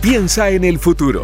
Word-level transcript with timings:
Piensa 0.00 0.48
en 0.48 0.64
el 0.64 0.78
futuro. 0.78 1.22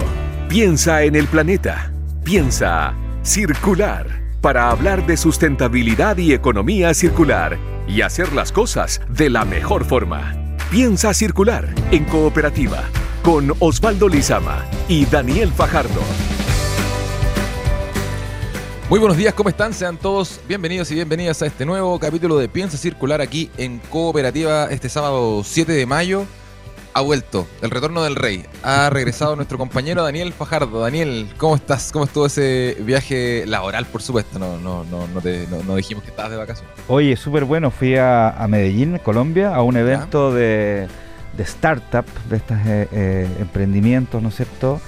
Piensa 0.51 1.03
en 1.05 1.17
el 1.17 1.27
planeta. 1.29 1.91
Piensa 2.23 2.95
circular 3.23 4.07
para 4.43 4.69
hablar 4.69 5.07
de 5.07 5.17
sustentabilidad 5.17 6.19
y 6.19 6.35
economía 6.35 6.93
circular 6.93 7.57
y 7.89 8.03
hacer 8.03 8.35
las 8.35 8.53
cosas 8.53 9.01
de 9.09 9.31
la 9.31 9.47
mejor 9.47 9.87
forma. 9.87 10.35
Piensa 10.71 11.15
circular 11.15 11.75
en 11.91 12.05
cooperativa 12.05 12.85
con 13.23 13.55
Osvaldo 13.61 14.11
Lizama 14.11 14.67
y 14.89 15.07
Daniel 15.07 15.53
Fajardo. 15.53 16.03
Muy 18.91 18.99
buenos 18.99 19.17
días, 19.17 19.33
¿cómo 19.33 19.49
están? 19.49 19.73
Sean 19.73 19.97
todos 19.97 20.39
bienvenidos 20.47 20.91
y 20.91 20.97
bienvenidas 20.97 21.41
a 21.41 21.47
este 21.47 21.65
nuevo 21.65 21.99
capítulo 21.99 22.37
de 22.37 22.51
Piensa 22.51 22.77
Circular 22.77 23.23
aquí 23.23 23.51
en 23.57 23.79
Cooperativa 23.89 24.67
este 24.67 24.91
sábado 24.91 25.43
7 25.43 25.73
de 25.73 25.87
mayo. 25.87 26.27
Ha 26.97 27.03
vuelto 27.03 27.47
el 27.61 27.71
retorno 27.71 28.05
del 28.05 28.17
rey. 28.17 28.47
Ha 28.63 28.89
regresado 28.89 29.37
nuestro 29.37 29.59
compañero 29.59 30.03
Daniel 30.03 30.33
Fajardo. 30.33 30.81
Daniel, 30.81 31.29
¿cómo 31.37 31.57
estás? 31.57 31.93
¿Cómo 31.93 32.07
estuvo 32.07 32.25
ese 32.25 32.75
viaje 32.81 33.45
laboral, 33.47 33.85
por 33.85 34.01
supuesto? 34.01 34.39
No, 34.39 34.59
no, 34.59 34.83
no, 34.85 35.07
no, 35.09 35.21
te, 35.21 35.47
no, 35.47 35.77
dijimos 35.77 36.05
que 36.05 36.09
estabas 36.09 36.31
de 36.31 36.39
vacaciones. 36.39 36.73
Oye, 36.89 37.15
súper 37.19 37.45
bueno. 37.45 37.71
Fui 37.71 37.97
a, 37.99 38.35
Medellín, 38.49 38.97
Colombia, 38.97 39.55
a 39.55 39.63
un 39.63 39.77
evento 39.77 40.33
de, 40.33 40.89
de 41.37 41.43
startup, 41.43 42.07
de 42.31 42.37
estos 42.39 42.57
eh, 42.65 42.89
eh, 42.91 43.29
emprendimientos, 43.41 44.23
¿no 44.23 44.31
es 44.31 44.37
cierto? 44.37 44.81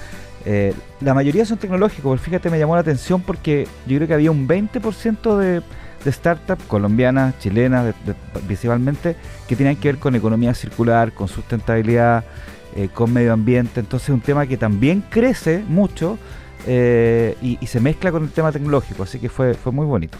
Eh, 0.45 0.73
la 1.01 1.13
mayoría 1.13 1.45
son 1.45 1.59
tecnológicos, 1.59 2.19
fíjate, 2.21 2.49
me 2.49 2.57
llamó 2.57 2.73
la 2.73 2.81
atención 2.81 3.21
porque 3.21 3.67
yo 3.85 3.97
creo 3.97 4.07
que 4.07 4.15
había 4.15 4.31
un 4.31 4.47
20% 4.47 5.37
de, 5.37 5.61
de 6.03 6.11
startups 6.11 6.63
colombianas, 6.65 7.37
chilenas, 7.39 7.93
principalmente, 8.45 9.15
que 9.47 9.55
tenían 9.55 9.75
que 9.75 9.89
ver 9.89 9.99
con 9.99 10.15
economía 10.15 10.53
circular, 10.53 11.13
con 11.13 11.27
sustentabilidad, 11.27 12.23
eh, 12.75 12.89
con 12.93 13.11
medio 13.11 13.33
ambiente. 13.33 13.79
Entonces, 13.79 14.09
es 14.09 14.13
un 14.13 14.21
tema 14.21 14.45
que 14.47 14.57
también 14.57 15.03
crece 15.09 15.63
mucho 15.67 16.17
eh, 16.67 17.35
y, 17.41 17.65
se 17.67 17.79
mezcla 17.79 18.11
con 18.11 18.23
el 18.23 18.31
tema 18.31 18.51
tecnológico, 18.51 19.03
así 19.03 19.19
que 19.19 19.29
fue, 19.29 19.53
fue 19.53 19.71
muy 19.71 19.85
bonito. 19.85 20.17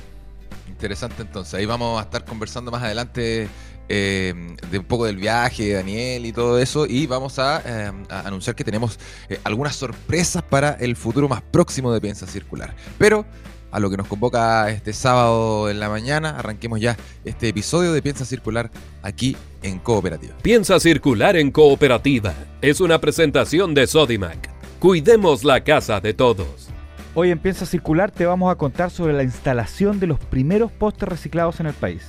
Interesante, 0.67 1.21
entonces. 1.21 1.53
Ahí 1.53 1.65
vamos 1.65 1.99
a 1.99 2.03
estar 2.03 2.25
conversando 2.25 2.71
más 2.71 2.81
adelante 2.81 3.47
eh, 3.87 4.33
de 4.71 4.79
un 4.79 4.85
poco 4.85 5.05
del 5.05 5.17
viaje 5.17 5.63
de 5.63 5.73
Daniel 5.73 6.25
y 6.25 6.31
todo 6.31 6.57
eso. 6.59 6.85
Y 6.85 7.05
vamos 7.05 7.37
a, 7.37 7.91
anunciar 8.09 8.55
que 8.55 8.63
tenemos 8.63 8.99
algunas 9.43 9.75
sorpresas 9.75 10.41
para 10.41 10.71
el 10.71 10.95
futuro 10.95 11.27
más 11.27 11.41
próximo 11.41 11.93
de 11.93 12.01
Piensa 12.01 12.25
Circular. 12.25 12.73
Pero 12.97 13.25
a 13.71 13.79
lo 13.79 13.89
que 13.89 13.97
nos 13.97 14.07
convoca 14.07 14.69
este 14.69 14.93
sábado 14.93 15.69
en 15.69 15.79
la 15.79 15.89
mañana, 15.89 16.37
arranquemos 16.37 16.79
ya 16.79 16.97
este 17.25 17.49
episodio 17.49 17.93
de 17.93 18.01
Piensa 18.01 18.25
Circular 18.25 18.71
aquí 19.01 19.35
en 19.61 19.79
Cooperativa. 19.79 20.35
Piensa 20.41 20.79
Circular 20.79 21.35
en 21.35 21.51
Cooperativa 21.51 22.33
es 22.61 22.81
una 22.81 22.99
presentación 22.99 23.73
de 23.73 23.87
Sodimac. 23.87 24.49
Cuidemos 24.79 25.43
la 25.43 25.63
casa 25.63 25.99
de 25.99 26.13
todos. 26.13 26.69
Hoy 27.15 27.31
en 27.31 27.39
Piensa 27.39 27.65
Circular 27.65 28.11
te 28.11 28.25
vamos 28.25 28.51
a 28.51 28.55
contar 28.55 28.91
sobre 28.91 29.13
la 29.13 29.23
instalación 29.23 29.99
de 29.99 30.07
los 30.07 30.19
primeros 30.19 30.71
postes 30.71 31.09
reciclados 31.09 31.59
en 31.59 31.67
el 31.67 31.73
país. 31.73 32.07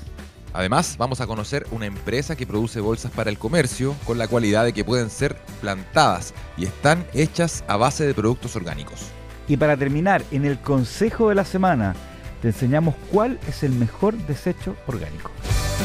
Además, 0.53 0.97
vamos 0.99 1.21
a 1.21 1.27
conocer 1.27 1.67
una 1.71 1.87
empresa 1.87 2.37
que 2.37 2.47
produce 2.47 2.81
bolsas 2.81 3.13
para 3.13 3.31
el 3.31 3.39
comercio 3.39 3.95
con 4.05 4.19
la 4.19 4.29
cualidad 4.29 4.65
de 4.65 4.73
que 4.73 4.85
pueden 4.85 5.11
ser 5.11 5.37
plantadas 5.61 6.35
y 6.57 6.65
están 6.65 7.07
hechas 7.15 7.65
a 7.69 7.77
base 7.77 8.07
de 8.07 8.15
productos 8.15 8.57
orgánicos. 8.57 9.13
Y 9.51 9.57
para 9.57 9.77
terminar, 9.77 10.23
en 10.31 10.45
el 10.45 10.61
consejo 10.61 11.29
de 11.29 11.35
la 11.35 11.45
semana, 11.45 11.97
te 12.41 12.49
enseñamos 12.49 12.95
cuál 13.11 13.37
es 13.49 13.65
el 13.65 13.73
mejor 13.73 14.17
desecho 14.29 14.77
orgánico. 14.87 15.33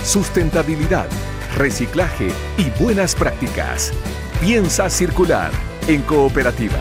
Sustentabilidad, 0.04 1.08
reciclaje 1.58 2.28
y 2.60 2.84
buenas 2.84 3.16
prácticas. 3.16 3.92
Piensa 4.40 4.88
circular 4.92 5.50
en 5.88 6.04
cooperativa. 6.04 6.78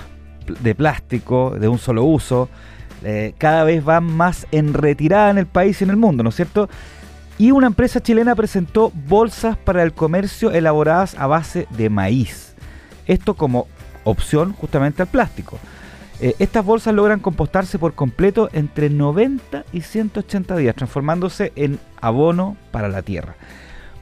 de 0.61 0.75
plástico 0.75 1.55
de 1.59 1.67
un 1.67 1.79
solo 1.79 2.03
uso. 2.03 2.47
Eh, 3.03 3.33
cada 3.39 3.63
vez 3.63 3.83
van 3.83 4.03
más 4.03 4.45
en 4.51 4.75
retirada 4.75 5.31
en 5.31 5.39
el 5.39 5.47
país 5.47 5.81
y 5.81 5.85
en 5.85 5.89
el 5.89 5.97
mundo, 5.97 6.21
¿no 6.21 6.29
es 6.29 6.35
cierto? 6.35 6.69
Y 7.39 7.49
una 7.51 7.65
empresa 7.67 8.01
chilena 8.01 8.35
presentó 8.35 8.91
bolsas 9.07 9.57
para 9.57 9.81
el 9.81 9.93
comercio 9.93 10.51
elaboradas 10.51 11.15
a 11.15 11.25
base 11.25 11.67
de 11.71 11.89
maíz. 11.89 12.53
Esto 13.07 13.33
como 13.33 13.65
opción 14.03 14.53
justamente 14.53 15.01
al 15.01 15.07
plástico. 15.07 15.57
Eh, 16.21 16.35
estas 16.39 16.65
bolsas 16.65 16.93
logran 16.93 17.19
compostarse 17.19 17.79
por 17.79 17.93
completo 17.93 18.49
entre 18.51 18.89
90 18.89 19.63
y 19.71 19.81
180 19.81 20.57
días, 20.57 20.75
transformándose 20.75 21.53
en 21.55 21.79
abono 22.01 22.57
para 22.71 22.89
la 22.89 23.01
tierra. 23.01 23.35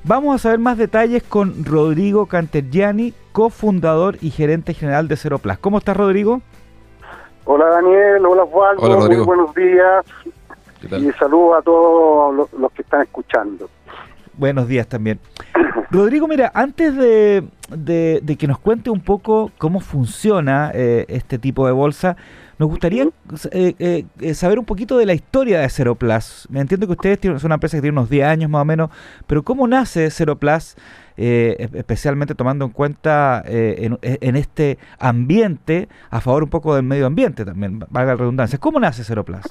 Vamos 0.04 0.36
a 0.36 0.38
saber 0.40 0.60
más 0.60 0.78
detalles 0.78 1.22
con 1.22 1.66
Rodrigo 1.66 2.26
Cantergiani, 2.26 3.14
cofundador 3.34 4.18
y 4.22 4.32
gerente 4.32 4.74
general 4.74 5.08
de 5.08 5.18
Ceroplas. 5.18 5.60
¿Cómo 5.60 5.78
estás, 5.78 5.98
Rodrigo? 5.98 6.42
Hola, 7.46 7.66
Daniel. 7.66 8.26
Hola, 8.26 8.44
Osvaldo. 8.44 8.82
Hola, 8.82 9.16
Muy 9.16 9.26
buenos 9.26 9.54
días. 9.54 10.06
Y 10.82 11.12
saludo 11.14 11.56
a 11.56 11.62
todos 11.62 12.50
los, 12.58 12.72
que 12.72 12.82
están 12.82 13.02
escuchando. 13.02 13.70
Buenos 14.34 14.68
días 14.68 14.88
también. 14.88 15.20
Rodrigo, 15.92 16.28
mira, 16.28 16.52
antes 16.54 16.96
de, 16.96 17.44
que 17.68 18.48
nos 18.48 18.60
cuente 18.60 18.90
un 18.90 19.02
poco 19.02 19.52
cómo 19.58 19.80
funciona 19.80 20.72
eh, 20.74 21.06
este 21.08 21.38
tipo 21.38 21.66
de 21.66 21.74
bolsa, 21.74 22.18
nos 22.60 22.70
gustaría 22.70 23.04
eh, 23.52 24.06
eh, 24.20 24.34
saber 24.34 24.58
un 24.58 24.66
poquito 24.66 24.98
de 24.98 25.06
la 25.06 25.14
historia 25.14 25.60
de 25.60 25.70
Ceroplas. 25.70 26.48
Me 26.50 26.60
entiendo 26.60 26.88
que 26.88 26.94
ustedes 26.94 27.20
son 27.42 27.48
una 27.48 27.56
empresa 27.56 27.78
que 27.78 27.82
tiene 27.82 27.98
unos 27.98 28.10
10 28.10 28.26
años 28.26 28.50
más 28.50 28.62
o 28.62 28.66
menos, 28.66 28.90
pero 29.28 29.44
¿cómo 29.44 29.68
nace 29.68 30.10
Ceroplas, 30.10 30.76
especialmente 31.16 32.36
tomando 32.36 32.66
en 32.66 32.72
cuenta 32.72 33.44
en, 33.46 33.98
en, 34.02 34.36
este 34.36 34.78
ambiente 35.00 35.88
a 36.10 36.22
favor 36.22 36.44
un 36.44 36.50
poco 36.50 36.76
del 36.76 36.84
medio 36.84 37.06
ambiente 37.06 37.46
también, 37.46 37.80
valga 37.90 38.14
la 38.14 38.18
redundancia? 38.18 38.60
¿Cómo 38.60 38.80
nace 38.80 39.04
Ceroplas? 39.04 39.46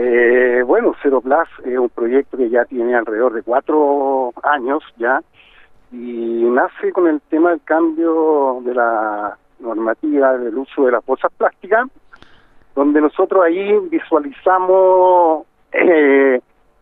Eh, 0.00 0.62
bueno, 0.64 0.94
Ceroplas 1.02 1.48
es 1.64 1.76
un 1.76 1.88
proyecto 1.88 2.36
que 2.36 2.50
ya 2.50 2.64
tiene 2.66 2.94
alrededor 2.94 3.32
de 3.32 3.42
cuatro 3.42 4.32
años 4.44 4.82
ya 4.96 5.22
y 5.90 6.44
nace 6.44 6.92
con 6.92 7.06
el 7.06 7.20
tema 7.22 7.50
del 7.50 7.62
cambio 7.62 8.60
de 8.64 8.74
la 8.74 9.36
normativa 9.60 10.36
del 10.36 10.56
uso 10.56 10.84
de 10.84 10.92
las 10.92 11.04
bolsas 11.04 11.32
plásticas, 11.36 11.88
donde 12.74 13.00
nosotros 13.00 13.44
ahí 13.44 13.78
visualizamos 13.90 15.46
eh, 15.72 16.40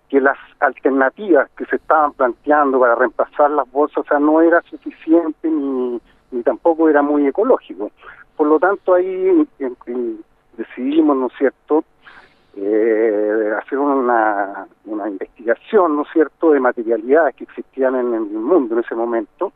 que 0.09 0.21
las 0.21 0.39
alternativas 0.61 1.49
que 1.56 1.65
se 1.66 1.77
estaban 1.77 2.12
planteando 2.12 2.78
para 2.78 2.95
reemplazar 2.95 3.50
las 3.50 3.71
bolsas, 3.71 3.99
o 3.99 4.05
sea, 4.05 4.19
no 4.19 4.41
era 4.41 4.61
suficiente 4.62 5.49
ni, 5.49 6.00
ni 6.31 6.43
tampoco 6.43 6.89
era 6.89 7.03
muy 7.03 7.27
ecológico. 7.27 7.91
Por 8.37 8.49
lo 8.49 8.59
tanto, 8.59 8.95
ahí 8.95 9.47
decidimos, 10.56 11.16
¿no 11.16 11.27
es 11.27 11.33
cierto?, 11.39 11.84
eh, 12.59 13.53
hacer 13.59 13.78
una, 13.78 13.95
una 13.95 14.66
investigación, 15.47 15.97
¿no 15.97 16.03
es 16.03 16.09
cierto?, 16.12 16.51
de 16.53 16.61
materialidades 16.61 17.37
que 17.37 17.45
existían 17.45 17.95
en 17.95 18.15
el 18.15 18.23
mundo 18.23 18.75
en 18.75 18.81
ese 18.81 18.95
momento. 18.95 19.53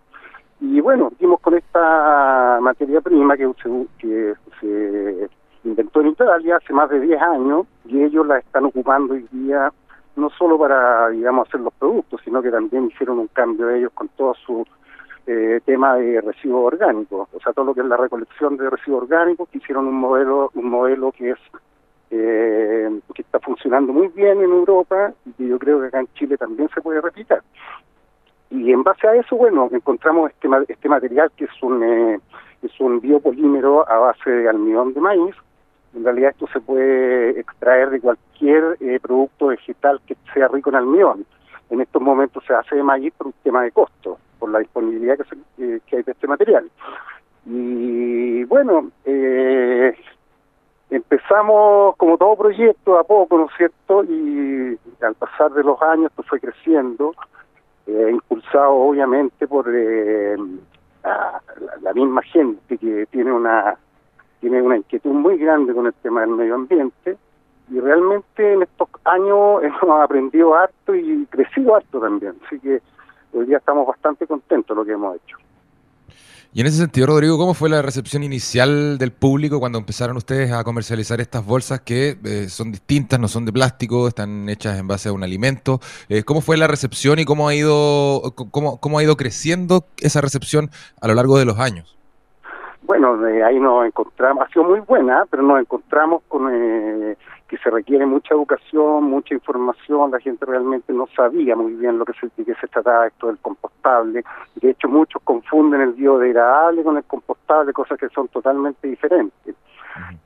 Y 0.61 0.81
bueno, 0.81 1.11
dimos 1.19 1.41
con 1.41 1.55
esta 1.55 2.59
materia 2.61 3.01
prima 3.01 3.37
que 3.37 3.51
se, 3.63 3.87
que 3.99 4.35
se 4.61 5.29
inventó 5.65 6.01
en 6.01 6.09
Italia 6.09 6.57
hace 6.57 6.73
más 6.73 6.91
de 6.91 7.01
10 7.01 7.21
años 7.21 7.67
y 7.87 8.03
ellos 8.03 8.27
la 8.27 8.39
están 8.39 8.67
ocupando 8.67 9.15
hoy 9.15 9.27
día 9.33 9.73
no 10.17 10.29
solo 10.31 10.59
para, 10.59 11.09
digamos, 11.09 11.49
hacer 11.49 11.61
los 11.61 11.73
productos, 11.75 12.21
sino 12.25 12.43
que 12.43 12.51
también 12.51 12.89
hicieron 12.89 13.19
un 13.19 13.29
cambio 13.29 13.71
ellos 13.71 13.93
con 13.95 14.09
todo 14.09 14.35
su 14.35 14.67
eh, 15.27 15.61
tema 15.65 15.97
de 15.97 16.21
residuos 16.21 16.75
orgánicos, 16.75 17.29
o 17.33 17.41
sea, 17.41 17.53
todo 17.53 17.65
lo 17.67 17.75
que 17.75 17.81
es 17.81 17.87
la 17.87 17.97
recolección 17.97 18.57
de 18.57 18.69
residuos 18.69 19.05
orgánicos, 19.05 19.49
que 19.49 19.59
hicieron 19.59 19.87
un 19.87 19.95
modelo, 19.95 20.51
un 20.55 20.69
modelo 20.69 21.13
que 21.13 21.31
es 21.31 21.39
eh, 22.11 23.01
que 23.15 23.23
está 23.23 23.39
funcionando 23.39 23.93
muy 23.93 24.09
bien 24.09 24.39
en 24.39 24.51
Europa 24.51 25.13
y 25.25 25.33
que 25.33 25.47
yo 25.47 25.59
creo 25.59 25.81
que 25.81 25.87
acá 25.87 26.01
en 26.01 26.09
Chile 26.15 26.37
también 26.37 26.69
se 26.75 26.81
puede 26.81 27.01
replicar. 27.01 27.43
Y 28.51 28.73
en 28.73 28.83
base 28.83 29.07
a 29.07 29.15
eso, 29.15 29.37
bueno, 29.37 29.69
encontramos 29.73 30.31
este, 30.31 30.49
este 30.69 30.89
material 30.89 31.31
que 31.37 31.45
es 31.45 31.63
un, 31.63 31.83
eh, 31.85 32.21
es 32.63 32.81
un 32.81 33.01
biopolímero 33.01 33.89
a 33.89 33.99
base 33.99 34.31
de 34.31 34.49
almidón 34.49 34.93
de 34.93 35.01
maíz. 35.01 35.35
En 35.95 36.05
realidad 36.05 36.31
esto 36.31 36.47
se 36.53 36.61
puede 36.61 37.39
extraer 37.39 37.91
de 37.91 38.01
cualquier 38.01 38.77
eh, 38.81 38.99
producto 39.01 39.49
vegetal 39.49 40.01
que 40.07 40.17
sea 40.35 40.49
rico 40.49 40.71
en 40.71 40.77
almidón. 40.77 41.27
En 41.71 41.81
estos 41.81 42.03
momentos 42.03 42.43
se 42.45 42.55
hace 42.55 42.77
de 42.77 42.83
maíz 42.83 43.13
por 43.17 43.29
un 43.29 43.35
tema 43.45 43.63
de 43.63 43.71
costo, 43.71 44.19
por 44.41 44.51
la 44.51 44.59
disponibilidad 44.59 45.17
que, 45.57 45.81
que 45.87 45.97
hay 45.97 46.03
de 46.03 46.13
este 46.13 46.27
material. 46.27 46.69
Y 47.47 48.45
bueno, 48.45 48.91
eh, 49.05 49.95
Empezamos 50.91 51.97
como 51.97 52.19
todo 52.19 52.37
proyecto 52.37 52.99
a 52.99 53.05
poco, 53.05 53.39
¿no 53.39 53.47
es 53.47 53.53
cierto? 53.57 54.03
Y 54.05 54.79
al 55.01 55.15
pasar 55.15 55.53
de 55.53 55.63
los 55.63 55.81
años 55.83 56.11
pues 56.15 56.27
fue 56.29 56.41
creciendo, 56.41 57.15
eh, 57.87 58.09
impulsado 58.11 58.73
obviamente 58.73 59.47
por 59.47 59.67
eh, 59.73 60.37
la, 61.05 61.43
la, 61.81 61.93
misma 61.95 62.23
gente 62.23 62.77
que 62.77 63.07
tiene 63.07 63.33
una 63.33 63.77
tiene 64.41 64.61
una 64.63 64.77
inquietud 64.77 65.13
muy 65.13 65.39
grande 65.39 65.75
con 65.75 65.87
el 65.87 65.95
tema 65.95 66.23
del 66.23 66.31
medio 66.31 66.55
ambiente 66.55 67.17
y 67.71 67.79
realmente 67.79 68.53
en 68.53 68.63
estos 68.63 68.89
años 69.05 69.63
hemos 69.63 70.01
aprendido 70.01 70.55
harto 70.55 70.95
y 70.95 71.27
crecido 71.27 71.77
harto 71.77 72.01
también, 72.01 72.35
así 72.47 72.59
que 72.59 72.81
hoy 73.33 73.47
día 73.47 73.59
estamos 73.59 73.87
bastante 73.87 74.27
contentos 74.27 74.77
de 74.77 74.81
lo 74.81 74.85
que 74.85 74.93
hemos 74.93 75.17
hecho. 75.17 75.37
Y 76.53 76.61
en 76.63 76.67
ese 76.67 76.79
sentido, 76.79 77.07
Rodrigo, 77.07 77.39
¿cómo 77.39 77.55
fue 77.55 77.69
la 77.69 77.81
recepción 77.81 78.25
inicial 78.25 78.99
del 78.99 79.13
público 79.13 79.61
cuando 79.61 79.79
empezaron 79.79 80.17
ustedes 80.17 80.51
a 80.51 80.65
comercializar 80.65 81.21
estas 81.21 81.47
bolsas 81.47 81.81
que 81.83 82.17
eh, 82.25 82.49
son 82.49 82.73
distintas, 82.73 83.21
no 83.21 83.29
son 83.29 83.45
de 83.45 83.53
plástico, 83.53 84.09
están 84.09 84.49
hechas 84.49 84.77
en 84.81 84.89
base 84.89 85.11
a 85.11 85.13
un 85.13 85.23
alimento? 85.23 85.79
Eh, 86.09 86.25
¿Cómo 86.25 86.41
fue 86.41 86.57
la 86.57 86.67
recepción 86.67 87.21
y 87.21 87.25
cómo 87.25 87.47
ha 87.47 87.55
ido 87.55 88.35
cómo, 88.51 88.81
cómo 88.81 88.99
ha 88.99 89.03
ido 89.05 89.17
creciendo 89.17 89.85
esa 90.01 90.21
recepción 90.21 90.71
a 91.01 91.07
lo 91.07 91.15
largo 91.15 91.39
de 91.39 91.45
los 91.45 91.61
años? 91.61 91.97
Bueno, 92.83 93.17
ahí 93.47 93.61
nos 93.61 93.87
encontramos, 93.87 94.45
ha 94.45 94.53
sido 94.53 94.65
muy 94.65 94.81
buena, 94.81 95.25
pero 95.31 95.45
nos 95.45 95.61
encontramos 95.61 96.23
con 96.27 96.53
eh, 96.53 97.17
que 97.51 97.59
se 97.59 97.69
requiere 97.69 98.07
mucha 98.07 98.33
educación, 98.33 99.05
mucha 99.05 99.35
información, 99.35 100.13
la 100.13 100.21
gente 100.21 100.47
realmente 100.47 100.93
no 100.93 101.09
sabía 101.17 101.57
muy 101.57 101.75
bien 101.75 101.99
lo 101.99 102.05
que 102.05 102.13
se, 102.13 102.29
de 102.37 102.45
qué 102.45 102.55
se 102.61 102.69
trataba 102.69 103.09
esto 103.09 103.27
del 103.27 103.39
compostable, 103.39 104.23
de 104.55 104.71
hecho 104.71 104.89
muchos 104.89 105.21
confunden 105.25 105.81
el 105.81 105.95
biodegradable 105.95 106.85
con 106.85 106.97
el 106.97 107.03
compostable, 107.03 107.73
cosas 107.73 107.99
que 107.99 108.09
son 108.11 108.29
totalmente 108.29 108.87
diferentes. 108.87 109.57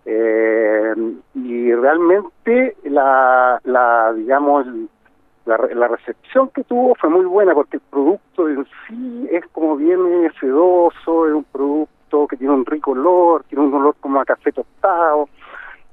Eh, 0.04 0.94
y 1.34 1.72
realmente 1.72 2.76
la, 2.84 3.58
la 3.64 4.12
digamos, 4.12 4.66
la, 5.46 5.56
la, 5.74 5.88
recepción 5.88 6.50
que 6.50 6.62
tuvo 6.64 6.94
fue 6.94 7.08
muy 7.08 7.24
buena 7.24 7.54
porque 7.54 7.78
el 7.78 7.82
producto 7.90 8.50
en 8.50 8.66
sí 8.86 9.28
es 9.32 9.46
como 9.46 9.76
bien 9.76 9.98
sedoso, 10.38 11.26
es 11.26 11.32
un 11.32 11.44
producto 11.44 12.26
que 12.28 12.36
tiene 12.36 12.52
un 12.52 12.66
rico 12.66 12.90
olor, 12.90 13.44
tiene 13.44 13.64
un 13.64 13.72
olor 13.72 13.96
como 13.98 14.20
a 14.20 14.26
café 14.26 14.52
tostado, 14.52 15.30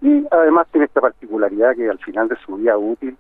y 0.02 0.26
además 0.32 0.68
tiene 0.72 0.86
esta 0.86 1.00
particularidad 1.00 1.76
que 1.76 1.90
al 1.90 2.00
final 2.00 2.28
de 2.28 2.36
su 2.38 2.56
vida 2.56 2.78
útil, 2.78 3.16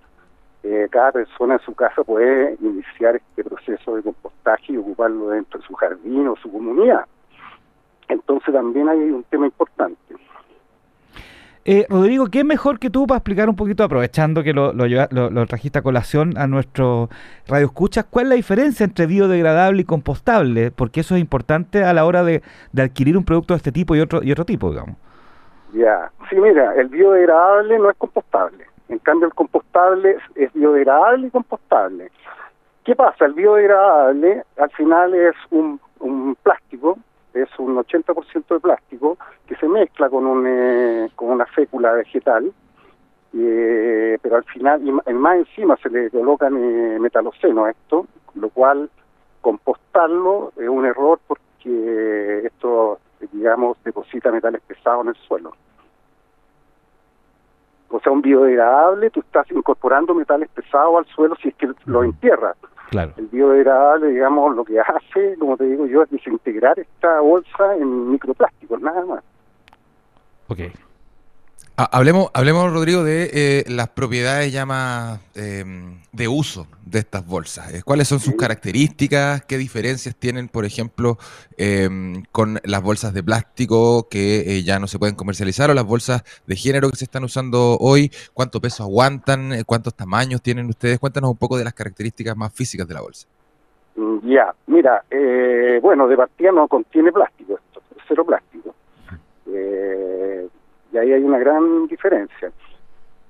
eh, 0.63 0.87
cada 0.91 1.11
persona 1.11 1.55
en 1.55 1.59
su 1.61 1.73
casa 1.73 2.03
puede 2.03 2.57
iniciar 2.61 3.15
este 3.15 3.43
proceso 3.43 3.95
de 3.95 4.03
compostaje 4.03 4.73
y 4.73 4.77
ocuparlo 4.77 5.29
dentro 5.29 5.59
de 5.59 5.65
su 5.65 5.73
jardín 5.73 6.27
o 6.27 6.35
su 6.37 6.51
comunidad. 6.51 7.05
Entonces 8.07 8.53
también 8.53 8.89
hay 8.89 8.97
un 8.97 9.23
tema 9.23 9.45
importante. 9.45 9.97
Eh, 11.63 11.85
Rodrigo, 11.89 12.25
¿qué 12.25 12.43
mejor 12.43 12.79
que 12.79 12.89
tú 12.89 13.05
para 13.05 13.19
explicar 13.19 13.47
un 13.47 13.55
poquito, 13.55 13.83
aprovechando 13.83 14.41
que 14.41 14.51
lo, 14.51 14.73
lo, 14.73 15.45
trajiste 15.45 15.77
a 15.77 15.83
colación 15.83 16.35
a 16.35 16.47
nuestro 16.47 17.09
radio 17.47 17.67
escuchas, 17.67 18.05
cuál 18.09 18.25
es 18.25 18.29
la 18.29 18.35
diferencia 18.35 18.83
entre 18.83 19.05
biodegradable 19.05 19.83
y 19.83 19.85
compostable? 19.85 20.71
Porque 20.71 21.01
eso 21.01 21.15
es 21.15 21.21
importante 21.21 21.83
a 21.83 21.93
la 21.93 22.05
hora 22.05 22.23
de, 22.23 22.41
de 22.71 22.81
adquirir 22.81 23.15
un 23.15 23.25
producto 23.25 23.53
de 23.53 23.59
este 23.59 23.71
tipo 23.71 23.95
y 23.95 23.99
otro, 23.99 24.23
y 24.23 24.31
otro 24.31 24.45
tipo, 24.45 24.71
digamos. 24.71 24.95
Ya, 25.73 26.11
sí, 26.29 26.35
mira, 26.35 26.75
el 26.75 26.89
biodegradable 26.89 27.79
no 27.79 27.89
es 27.89 27.97
compostable. 27.97 28.65
En 28.89 28.99
cambio, 28.99 29.27
el 29.27 29.33
compostable 29.33 30.17
es, 30.35 30.53
biodegradable 30.53 31.27
y 31.27 31.31
compostable. 31.31 32.11
¿Qué 32.83 32.95
pasa? 32.95 33.25
El 33.25 33.33
biodegradable 33.33 34.43
al 34.57 34.69
final 34.71 35.13
es 35.13 35.35
un, 35.49 35.79
un 35.99 36.35
plástico, 36.43 36.97
es 37.33 37.47
un 37.57 37.77
80% 37.77 38.47
de 38.49 38.59
plástico 38.59 39.17
que 39.47 39.55
se 39.55 39.67
mezcla 39.67 40.09
con, 40.09 40.25
un, 40.25 40.45
eh, 40.45 41.09
con 41.15 41.29
una 41.29 41.45
fécula 41.45 41.93
vegetal, 41.93 42.51
eh, 43.33 44.17
pero 44.21 44.35
al 44.35 44.43
final, 44.43 44.81
y 44.85 45.13
más 45.13 45.37
encima 45.37 45.77
se 45.77 45.89
le 45.89 46.09
colocan 46.09 46.57
eh, 46.57 46.99
metaloceno 46.99 47.65
a 47.65 47.71
esto, 47.71 48.07
lo 48.35 48.49
cual 48.49 48.89
compostarlo 49.39 50.51
es 50.57 50.67
un 50.67 50.85
error 50.85 51.19
porque 51.27 52.41
esto 52.45 52.99
digamos, 53.31 53.77
deposita 53.83 54.31
metales 54.31 54.61
pesados 54.61 55.03
en 55.03 55.09
el 55.09 55.15
suelo. 55.15 55.53
O 57.89 57.99
sea, 57.99 58.11
un 58.11 58.21
biodegradable, 58.21 59.09
tú 59.09 59.19
estás 59.19 59.49
incorporando 59.51 60.13
metales 60.13 60.49
pesados 60.49 60.97
al 60.97 61.05
suelo 61.13 61.35
si 61.41 61.49
es 61.49 61.55
que 61.55 61.69
lo 61.85 62.03
entierras. 62.03 62.55
Claro. 62.89 63.13
El 63.17 63.27
biodegradable, 63.27 64.07
digamos, 64.07 64.55
lo 64.55 64.65
que 64.65 64.79
hace, 64.79 65.37
como 65.39 65.57
te 65.57 65.65
digo 65.65 65.85
yo, 65.85 66.03
es 66.03 66.09
desintegrar 66.09 66.79
esta 66.79 67.19
bolsa 67.19 67.75
en 67.75 68.11
microplásticos, 68.11 68.81
nada 68.81 69.05
más. 69.05 69.23
Ok. 70.47 70.59
Ah, 71.83 71.89
hablemos, 71.93 72.29
hablemos, 72.35 72.71
Rodrigo, 72.71 73.03
de 73.03 73.31
eh, 73.33 73.63
las 73.67 73.89
propiedades 73.89 74.53
ya 74.53 74.67
más 74.67 75.19
em, 75.33 75.97
de 76.11 76.27
uso 76.27 76.67
de 76.85 76.99
estas 76.99 77.25
bolsas. 77.25 77.73
Eh, 77.73 77.81
¿Cuáles 77.83 78.07
son 78.07 78.19
sus 78.19 78.35
características? 78.35 79.43
¿Qué 79.45 79.57
diferencias 79.57 80.15
tienen, 80.15 80.47
por 80.47 80.63
ejemplo, 80.63 81.17
em, 81.57 82.21
con 82.31 82.59
las 82.65 82.83
bolsas 82.83 83.15
de 83.15 83.23
plástico 83.23 84.07
que 84.11 84.41
eh, 84.41 84.63
ya 84.63 84.77
no 84.77 84.85
se 84.85 84.99
pueden 84.99 85.15
comercializar 85.15 85.71
o 85.71 85.73
las 85.73 85.83
bolsas 85.83 86.21
de 86.45 86.55
género 86.55 86.91
que 86.91 86.97
se 86.97 87.05
están 87.05 87.23
usando 87.23 87.79
hoy? 87.79 88.11
¿Cuánto 88.35 88.61
peso 88.61 88.83
aguantan? 88.83 89.63
¿Cuántos 89.65 89.95
tamaños 89.95 90.39
tienen 90.43 90.69
ustedes? 90.69 90.99
Cuéntanos 90.99 91.31
un 91.31 91.37
poco 91.37 91.57
de 91.57 91.63
las 91.63 91.73
características 91.73 92.37
más 92.37 92.53
físicas 92.53 92.87
de 92.87 92.93
la 92.93 93.01
bolsa. 93.01 93.27
Mm, 93.95 94.29
ya, 94.29 94.53
mira, 94.67 95.03
bueno, 95.81 96.07
de 96.07 96.15
partida 96.15 96.51
no 96.51 96.67
contiene 96.67 97.11
plástico 97.11 97.55
esto, 97.57 97.81
cero 98.07 98.23
plástico. 98.23 98.40
Hay 101.13 101.23
una 101.23 101.39
gran 101.39 101.87
diferencia. 101.87 102.51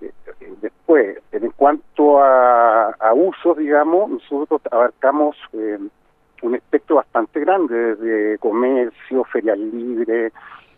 Eh, 0.02 0.12
eh, 0.40 0.54
después, 0.62 1.18
en 1.32 1.50
cuanto 1.52 2.22
a, 2.22 3.14
usos, 3.14 3.58
digamos, 3.58 4.10
nosotros 4.10 4.62
abarcamos 4.72 5.36
eh, 5.54 5.78
un 6.42 6.56
espectro 6.56 6.98
bastante 6.98 7.40
grande, 7.40 7.96
desde 7.96 8.38
comercio, 8.40 9.24
feria 9.26 9.56
libre, 9.56 10.32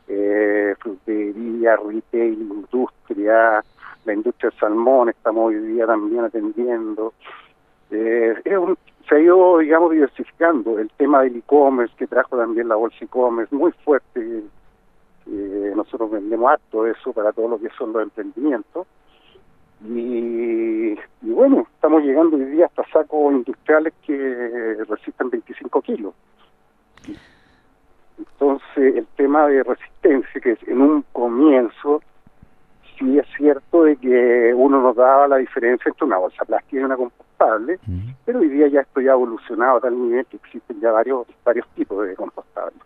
eh, 0.08 0.76
frutería, 0.80 1.78
retail, 1.78 2.42
industria, 2.42 3.64
la 4.06 4.14
industria 4.14 4.50
del 4.50 4.60
salmón, 4.60 5.10
estamos 5.10 5.50
hoy 5.50 5.56
día 5.56 5.86
también 5.86 6.26
atendiendo. 6.26 7.14
Eh, 7.92 8.36
se 9.08 9.16
ha 9.16 9.20
ido, 9.20 9.60
digamos, 9.60 9.92
diversificando 9.92 10.80
el 10.80 10.90
tema 10.98 11.22
del 11.22 11.38
e-commerce 11.38 11.94
que 11.98 12.08
trajo 12.08 12.38
también 12.38 12.68
la 12.68 12.76
bolsa 12.76 12.98
e-commerce, 13.02 13.56
muy 13.56 13.72
fuerte 13.84 14.44
eh, 15.34 15.74
nosotros 15.76 16.12
vendemos 16.12 16.52
harto 16.52 16.86
eso 16.88 17.14
para 17.14 17.32
todo 17.32 17.48
lo 17.48 17.60
que 17.60 17.70
son 17.78 17.94
los 17.94 18.04
emprendimientos. 18.04 18.88
Y, 19.86 20.96
bueno, 21.22 21.68
estamos 21.76 22.04
llegando 22.04 22.38
hoy 22.38 22.46
día 22.46 22.68
hasta 22.68 22.88
sacos 22.88 23.34
industriales 23.34 23.94
que 24.06 24.78
resisten 24.88 25.30
25 25.30 25.82
kilos. 25.82 26.14
Entonces, 28.18 28.96
el 28.96 29.08
tema 29.18 29.48
de 29.48 29.64
resistencia, 29.64 30.42
que 30.42 30.58
en 30.68 30.82
un 30.82 31.04
comienzo 31.12 32.02
sí 32.98 33.18
es 33.18 33.26
cierto 33.36 33.84
de 33.84 33.98
que 33.98 34.54
uno 34.56 34.82
nos 34.82 34.96
daba 34.96 35.28
la 35.28 35.38
diferencia 35.38 35.90
entre 35.90 36.06
una 36.06 36.18
bolsa 36.18 36.46
plástica 36.46 36.80
y 36.80 36.84
una 36.84 36.96
compostable, 36.96 37.80
pero 38.26 38.40
hoy 38.40 38.50
día 38.50 38.68
ya 38.68 38.82
esto 38.82 39.02
ya 39.02 39.12
ha 39.12 39.16
evolucionado 39.16 39.78
a 39.78 39.82
tal 39.82 40.00
nivel 40.00 40.26
que 40.28 40.38
existen 40.38 40.80
ya 40.80 40.92
varios 40.92 41.28
varios 41.44 41.68
tipos 41.70 42.06
de 42.08 42.16
compostables 42.16 42.80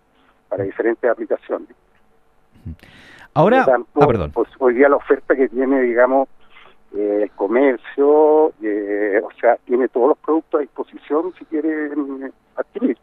para 0.50 0.63
diferentes 0.63 1.10
aplicaciones. 1.10 1.69
Ahora, 3.38 3.67
ah, 3.70 4.08
perdón. 4.08 4.32
Pues, 4.32 4.50
hoy 4.58 4.74
día 4.74 4.89
la 4.89 4.96
oferta 4.96 5.36
que 5.36 5.48
tiene, 5.48 5.79
digamos, 5.82 6.27
eh, 6.96 7.20
el 7.22 7.32
comercio, 7.32 8.51
eh, 8.63 9.22
o 9.24 9.29
sea, 9.39 9.58
tiene 9.65 9.88
todos 9.89 10.10
los 10.10 10.17
productos 10.17 10.58
a 10.58 10.62
disposición 10.62 11.32
si 11.38 11.46
quieren 11.46 12.24
eh, 12.24 12.32
adquirir. 12.56 12.98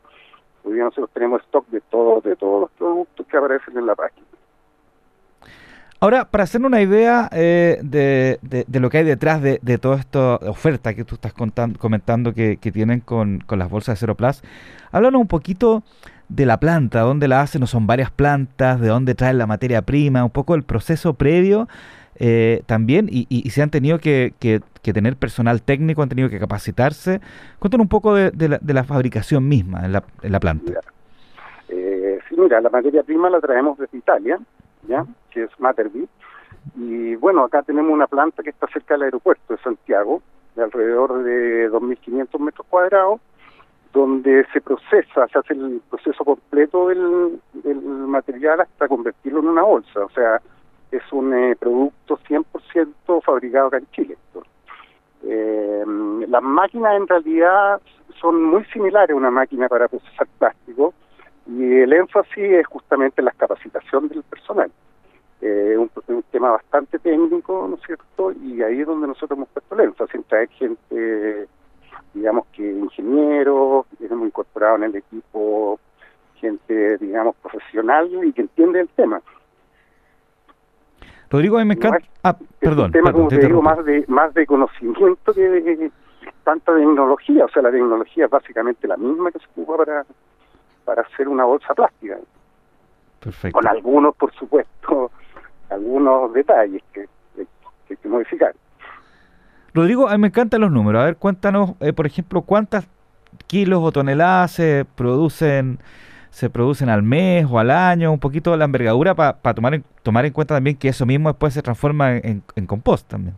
Hoy 0.64 0.72
día 0.74 0.82
nosotros 0.82 1.10
tenemos 1.14 1.40
stock 1.42 1.68
de 1.68 1.80
todos, 1.82 2.24
de 2.24 2.34
todos 2.34 2.62
los 2.62 2.70
productos 2.72 3.24
que 3.28 3.36
aparecen 3.36 3.78
en 3.78 3.86
la 3.86 3.94
página. 3.94 4.26
Ahora, 6.00 6.24
para 6.24 6.42
hacer 6.42 6.60
una 6.62 6.82
idea 6.82 7.28
de, 7.30 8.38
de, 8.42 8.80
lo 8.80 8.90
que 8.90 8.98
hay 8.98 9.04
detrás 9.04 9.40
de, 9.40 9.60
de 9.62 9.78
toda 9.78 9.96
esta 9.96 10.34
oferta 10.36 10.94
que 10.94 11.04
tú 11.04 11.14
estás 11.14 11.32
contando, 11.32 11.78
comentando 11.78 12.34
que, 12.34 12.56
que 12.56 12.72
tienen 12.72 13.00
con, 13.00 13.38
con, 13.46 13.60
las 13.60 13.70
bolsas 13.70 13.94
de 13.94 14.00
Cero 14.00 14.16
Plus, 14.16 14.42
háblanos 14.90 15.20
un 15.20 15.28
poquito 15.28 15.84
de 16.28 16.46
la 16.46 16.58
planta, 16.58 17.00
dónde 17.00 17.28
la 17.28 17.40
hacen, 17.40 17.60
no 17.60 17.66
son 17.66 17.86
varias 17.86 18.10
plantas, 18.10 18.80
de 18.80 18.88
dónde 18.88 19.14
traen 19.14 19.38
la 19.38 19.46
materia 19.46 19.82
prima, 19.82 20.24
un 20.24 20.30
poco 20.30 20.54
el 20.54 20.62
proceso 20.62 21.14
previo 21.14 21.68
eh, 22.16 22.62
también, 22.66 23.08
y, 23.10 23.26
y, 23.28 23.50
se 23.50 23.62
han 23.62 23.70
tenido 23.70 23.98
que, 23.98 24.34
que, 24.38 24.60
tener 24.92 25.16
personal 25.16 25.62
técnico, 25.62 26.02
han 26.02 26.08
tenido 26.08 26.28
que 26.28 26.38
capacitarse. 26.38 27.20
Cuéntanos 27.58 27.84
un 27.84 27.88
poco 27.88 28.14
de, 28.14 28.30
de, 28.30 28.48
la, 28.48 28.58
de 28.60 28.74
la, 28.74 28.84
fabricación 28.84 29.48
misma 29.48 29.84
en 29.84 29.92
la, 29.92 30.04
en 30.22 30.32
la 30.32 30.40
planta. 30.40 30.72
Eh, 31.68 32.18
sí, 32.28 32.36
mira, 32.38 32.60
la 32.60 32.70
materia 32.70 33.02
prima 33.02 33.28
la 33.30 33.40
traemos 33.40 33.78
desde 33.78 33.98
Italia, 33.98 34.38
¿ya? 34.86 35.04
que 35.30 35.44
es 35.44 35.50
Materby, 35.58 36.06
y 36.76 37.16
bueno, 37.16 37.44
acá 37.44 37.62
tenemos 37.62 37.92
una 37.92 38.06
planta 38.06 38.42
que 38.42 38.50
está 38.50 38.66
cerca 38.68 38.94
del 38.94 39.04
aeropuerto 39.04 39.54
de 39.54 39.62
Santiago, 39.62 40.22
de 40.56 40.62
alrededor 40.62 41.22
de 41.24 41.70
2.500 41.70 42.38
metros 42.40 42.66
cuadrados, 42.68 43.20
donde 43.94 44.44
se 44.52 44.60
procesa, 44.60 45.28
se 45.28 45.38
hace 45.38 45.54
el 45.54 45.80
proceso 45.88 46.24
completo 46.24 46.88
del, 46.88 47.40
material 48.08 48.60
hasta 48.60 48.88
convertirlo 48.88 49.38
en 49.40 49.48
una 49.48 49.62
bolsa. 49.62 50.04
O 50.04 50.10
sea, 50.10 50.40
es 50.90 51.02
un 51.12 51.32
eh, 51.32 51.56
producto 51.56 52.18
100% 52.28 53.22
fabricado 53.22 53.68
acá 53.68 53.78
en 53.78 53.86
Chile. 53.92 54.16
Eh, 55.22 55.84
las 56.28 56.42
máquinas 56.42 56.96
en 56.96 57.08
realidad 57.08 57.80
son 58.20 58.42
muy 58.42 58.64
similares 58.66 59.14
a 59.14 59.16
una 59.16 59.30
máquina 59.30 59.68
para 59.68 59.88
procesar 59.88 60.26
plástico 60.38 60.92
y 61.46 61.80
el 61.80 61.92
énfasis 61.92 62.36
es 62.36 62.66
justamente 62.66 63.20
en 63.20 63.26
la 63.26 63.32
capacitación 63.32 64.08
del 64.08 64.22
personal. 64.24 64.70
Eh, 65.40 65.76
un, 65.78 65.90
un, 66.08 66.22
tema 66.30 66.52
bastante 66.52 66.98
técnico, 66.98 67.66
¿no 67.68 67.76
es 67.76 67.82
cierto? 67.86 68.32
Y 68.32 68.62
ahí 68.62 68.80
es 68.80 68.86
donde 68.86 69.06
nosotros 69.06 69.36
hemos 69.36 69.48
puesto 69.50 69.74
el 69.74 69.80
énfasis, 69.82 70.14
en 70.14 70.22
traer 70.24 70.48
gente, 70.50 71.48
digamos 72.14 72.46
que 72.52 72.62
ingenieros, 72.62 73.86
hemos 74.00 74.26
incorporado 74.26 74.76
en 74.76 74.84
el 74.84 74.96
equipo 74.96 75.78
gente, 76.36 76.98
digamos, 76.98 77.34
profesional 77.36 78.10
y 78.22 78.32
que 78.32 78.42
entiende 78.42 78.80
el 78.80 78.88
tema. 78.90 79.20
Rodrigo, 81.30 81.64
me 81.64 81.74
encanta... 81.74 81.98
ah, 82.22 82.36
perdón. 82.60 82.86
un 82.86 82.92
tema, 82.92 83.12
como 83.12 83.28
te, 83.28 83.38
digo, 83.38 83.62
más 83.62 83.84
de, 83.84 84.04
más 84.08 84.32
de 84.34 84.46
conocimiento 84.46 85.32
que 85.32 85.40
de 85.40 85.90
tanta 86.44 86.74
tecnología. 86.74 87.46
O 87.46 87.48
sea, 87.48 87.62
la 87.62 87.70
tecnología 87.70 88.26
es 88.26 88.30
básicamente 88.30 88.86
la 88.86 88.96
misma 88.96 89.32
que 89.32 89.38
se 89.38 89.46
ocupa 89.46 89.78
para, 89.78 90.04
para 90.84 91.02
hacer 91.02 91.28
una 91.28 91.44
bolsa 91.44 91.74
plástica. 91.74 92.18
Perfecto. 93.20 93.58
Con 93.58 93.66
algunos, 93.66 94.14
por 94.14 94.32
supuesto, 94.34 95.10
algunos 95.70 96.32
detalles 96.34 96.82
que, 96.92 97.08
que, 97.34 97.46
hay 97.90 97.96
que 97.96 98.08
modificar. 98.08 98.54
Rodrigo, 99.74 100.08
a 100.08 100.12
mí 100.12 100.18
me 100.18 100.28
encantan 100.28 100.60
los 100.60 100.70
números. 100.70 101.02
A 101.02 101.04
ver, 101.06 101.16
cuéntanos, 101.16 101.72
eh, 101.80 101.92
por 101.92 102.06
ejemplo, 102.06 102.42
cuántas 102.42 102.88
kilos 103.48 103.80
o 103.82 103.92
toneladas 103.92 104.52
se 104.52 104.86
producen 104.94 105.78
se 106.30 106.50
producen 106.50 106.88
al 106.88 107.04
mes 107.04 107.46
o 107.48 107.60
al 107.60 107.70
año, 107.70 108.10
un 108.10 108.18
poquito 108.18 108.50
de 108.50 108.56
la 108.56 108.64
envergadura 108.64 109.14
para 109.14 109.54
tomar, 109.54 109.74
en, 109.74 109.84
tomar 110.02 110.26
en 110.26 110.32
cuenta 110.32 110.54
también 110.54 110.76
que 110.76 110.88
eso 110.88 111.06
mismo 111.06 111.28
después 111.28 111.54
se 111.54 111.62
transforma 111.62 112.16
en, 112.16 112.42
en 112.56 112.66
compost 112.66 113.08
también. 113.08 113.36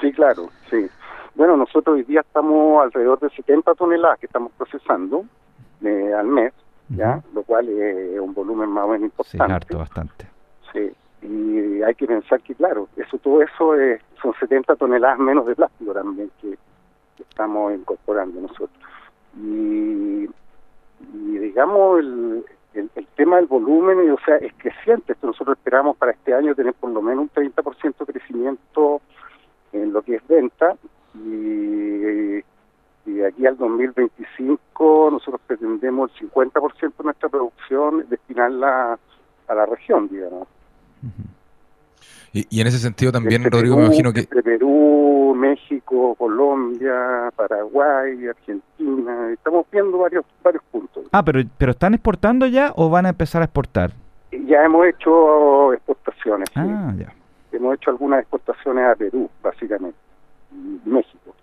Sí, 0.00 0.10
claro, 0.12 0.48
sí. 0.70 0.88
Bueno, 1.34 1.58
nosotros 1.58 1.96
hoy 1.96 2.04
día 2.04 2.20
estamos 2.20 2.82
alrededor 2.82 3.20
de 3.20 3.28
70 3.30 3.74
toneladas 3.74 4.18
que 4.18 4.26
estamos 4.26 4.50
procesando 4.56 5.26
eh, 5.84 6.12
al 6.18 6.26
mes, 6.26 6.54
¿ya? 6.88 7.22
Lo 7.34 7.42
cual 7.42 7.68
es 7.68 8.18
un 8.18 8.32
volumen 8.32 8.70
más 8.70 8.84
o 8.84 8.88
menos 8.88 9.04
importante. 9.04 9.46
Sí, 9.46 9.52
harto, 9.52 9.78
bastante. 9.78 10.26
Sí, 10.72 10.90
y 11.22 11.82
hay 11.82 11.94
que 11.94 12.06
pensar 12.06 12.40
que, 12.40 12.54
claro, 12.54 12.88
eso 12.96 13.18
todo 13.18 13.42
eso 13.42 13.74
es, 13.76 14.00
son 14.20 14.34
70 14.38 14.76
toneladas 14.76 15.18
menos 15.18 15.46
de 15.46 15.54
plástico 15.54 15.92
también 15.92 16.30
que, 16.40 16.56
estamos 17.18 17.72
incorporando 17.72 18.40
nosotros. 18.40 18.70
Y 19.36 20.28
y 21.14 21.38
digamos 21.38 22.00
el, 22.00 22.44
el, 22.74 23.06
tema 23.16 23.36
del 23.36 23.46
volumen, 23.46 24.10
o 24.10 24.18
sea, 24.24 24.36
es 24.36 24.52
creciente. 24.56 25.12
Esto 25.12 25.26
nosotros 25.26 25.56
esperamos 25.58 25.96
para 25.96 26.12
este 26.12 26.34
año 26.34 26.54
tener 26.54 26.74
por 26.74 26.90
lo 26.90 27.02
menos 27.02 27.24
un 27.24 27.30
30% 27.30 27.98
de 27.98 28.12
crecimiento 28.12 29.00
en 29.72 29.92
lo 29.92 30.02
que 30.02 30.16
es 30.16 30.26
venta 30.26 30.76
y, 31.14 32.38
y 33.06 33.12
de 33.12 33.26
aquí 33.26 33.46
al 33.46 33.56
2025 33.56 35.08
nosotros 35.12 35.40
pretendemos 35.46 36.10
el 36.20 36.30
50% 36.30 36.96
de 36.96 37.04
nuestra 37.04 37.28
producción 37.28 38.06
destinarla 38.08 38.98
a 39.48 39.54
la 39.54 39.66
región, 39.66 40.08
digamos. 40.08 40.48
Y, 42.32 42.60
en 42.60 42.66
ese 42.66 42.78
sentido 42.78 43.12
también, 43.12 43.44
Rodrigo, 43.44 43.76
me 43.76 43.86
imagino 43.86 44.12
que... 44.12 44.20
Entre 44.20 44.42
Perú, 44.42 45.34
México, 45.36 46.14
Colombia, 46.14 47.30
Paraguay, 47.36 48.26
Argentina, 48.26 49.30
estamos 49.32 49.66
viendo 49.70 49.98
varios 49.98 50.24
varios 50.42 50.62
puntos. 50.70 51.04
Ah, 51.12 51.22
pero, 51.22 51.40
pero 51.58 51.72
¿están 51.72 51.92
exportando 51.92 52.46
ya 52.46 52.72
o 52.76 52.88
van 52.88 53.04
a 53.04 53.10
empezar 53.10 53.42
a 53.42 53.44
exportar? 53.44 53.92
Ya 54.30 54.64
hemos 54.64 54.86
hecho 54.86 55.74
exportaciones, 55.74 56.48
ah, 56.54 56.94
ya. 56.96 57.12
Hemos 57.52 57.74
hecho 57.74 57.90
algunas 57.90 58.20
exportaciones 58.20 58.84
a 58.86 58.94
Perú, 58.94 59.28
básicamente, 59.42 59.98
y 60.52 60.88
México. 60.88 61.34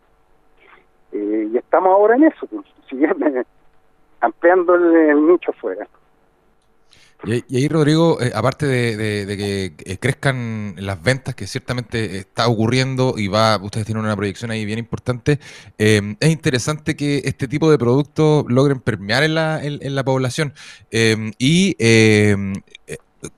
Eh, 1.12 1.50
y 1.54 1.58
estamos 1.58 1.92
ahora 1.92 2.16
en 2.16 2.24
eso, 2.24 2.48
pues, 2.48 2.66
siguiendo, 2.90 3.28
ampliando 4.22 4.74
el, 4.74 4.96
el 4.96 5.28
nicho 5.28 5.54
fuera. 5.54 5.88
Y, 7.26 7.58
ahí, 7.58 7.68
Rodrigo, 7.68 8.22
eh, 8.22 8.32
aparte 8.34 8.66
de, 8.66 9.38
que 9.38 9.74
eh, 9.92 9.98
crezcan 9.98 10.76
las 10.78 11.04
ventas, 11.04 11.36
que 11.36 11.48
ciertamente 11.48 12.18
está 12.20 12.48
ocurriendo 12.48 13.16
y 13.18 13.28
va, 13.28 13.58
ustedes 13.62 13.86
tienen 13.86 14.06
una 14.06 14.16
proyección 14.16 14.52
ahí 14.52 14.64
bien 14.64 14.80
importante, 14.80 15.40
eh, 15.78 16.16
es 16.20 16.30
interesante 16.30 16.96
que 16.96 17.22
este 17.26 17.48
tipo 17.50 17.70
de 17.70 17.78
productos 17.78 18.46
logren 18.48 18.80
permear 18.80 19.30
la, 19.30 19.62
en 19.64 19.96
la 19.96 20.04
población. 20.06 20.54
y 21.38 21.76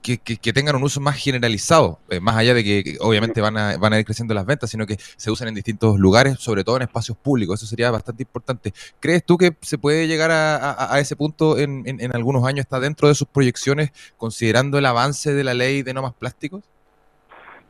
que, 0.02 0.54
tengan 0.54 0.76
un 0.76 0.84
uso 0.84 1.00
más 1.00 1.16
generalizado, 1.18 2.00
eh, 2.10 2.20
más 2.20 2.36
allá 2.36 2.54
de 2.54 2.64
que, 2.64 2.98
obviamente 3.00 3.42
van 3.42 3.58
a, 3.58 3.78
van 3.78 3.94
a 3.94 4.00
ir 4.00 4.06
creciendo 4.06 4.34
las 4.34 4.46
ventas, 4.46 4.70
sino 4.70 4.86
que 4.86 4.98
se 4.98 5.32
usan 5.32 5.48
en 5.48 5.56
distintos 5.56 5.98
lugares, 5.98 6.40
sobre 6.40 6.64
todo 6.64 6.78
en 6.78 6.84
espacios 6.84 7.18
públicos. 7.18 7.60
Eso 7.60 7.66
sería 7.66 7.90
bastante 7.92 8.24
importante. 8.24 8.74
¿Crees 9.00 9.26
tú 9.26 9.38
que 9.38 9.56
se 9.62 9.78
puede 9.78 10.08
llegar 10.08 10.32
a, 10.32 11.00
ese 11.00 11.16
punto 11.16 11.58
en, 11.58 11.84
en, 11.86 12.16
algunos 12.16 12.46
años? 12.46 12.62
¿Está 12.62 12.80
dentro 12.80 13.08
de 13.08 13.16
sus 13.16 13.28
proyecciones, 13.28 13.92
considerando 14.18 14.78
el 14.78 14.86
avance 14.86 15.34
de 15.34 15.44
la 15.44 15.54
ley 15.54 15.82
de 15.82 15.94
no 15.94 16.02
más 16.02 16.14
plásticos? 16.14 16.64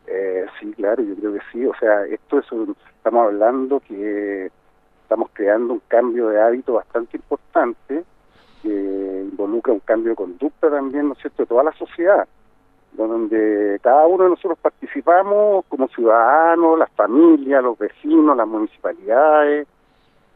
Eh, 0.07 0.45
sí, 0.59 0.73
claro, 0.75 1.03
yo 1.03 1.15
creo 1.15 1.33
que 1.33 1.39
sí. 1.51 1.65
O 1.65 1.73
sea, 1.79 2.05
esto 2.05 2.39
es 2.39 2.45
estamos 2.97 3.25
hablando 3.25 3.79
que 3.79 4.51
estamos 5.03 5.29
creando 5.33 5.73
un 5.73 5.81
cambio 5.87 6.27
de 6.29 6.41
hábito 6.41 6.73
bastante 6.73 7.17
importante 7.17 8.03
que 8.61 9.27
involucra 9.31 9.73
un 9.73 9.79
cambio 9.79 10.11
de 10.11 10.15
conducta 10.15 10.69
también, 10.69 11.07
¿no 11.07 11.13
es 11.13 11.19
cierto?, 11.19 11.43
de 11.43 11.47
toda 11.47 11.63
la 11.63 11.73
sociedad, 11.73 12.27
donde 12.93 13.79
cada 13.81 14.05
uno 14.07 14.25
de 14.25 14.29
nosotros 14.31 14.57
participamos 14.59 15.65
como 15.67 15.87
ciudadanos, 15.87 16.77
las 16.77 16.91
familias, 16.91 17.63
los 17.63 17.77
vecinos, 17.77 18.35
las 18.35 18.47
municipalidades, 18.47 19.67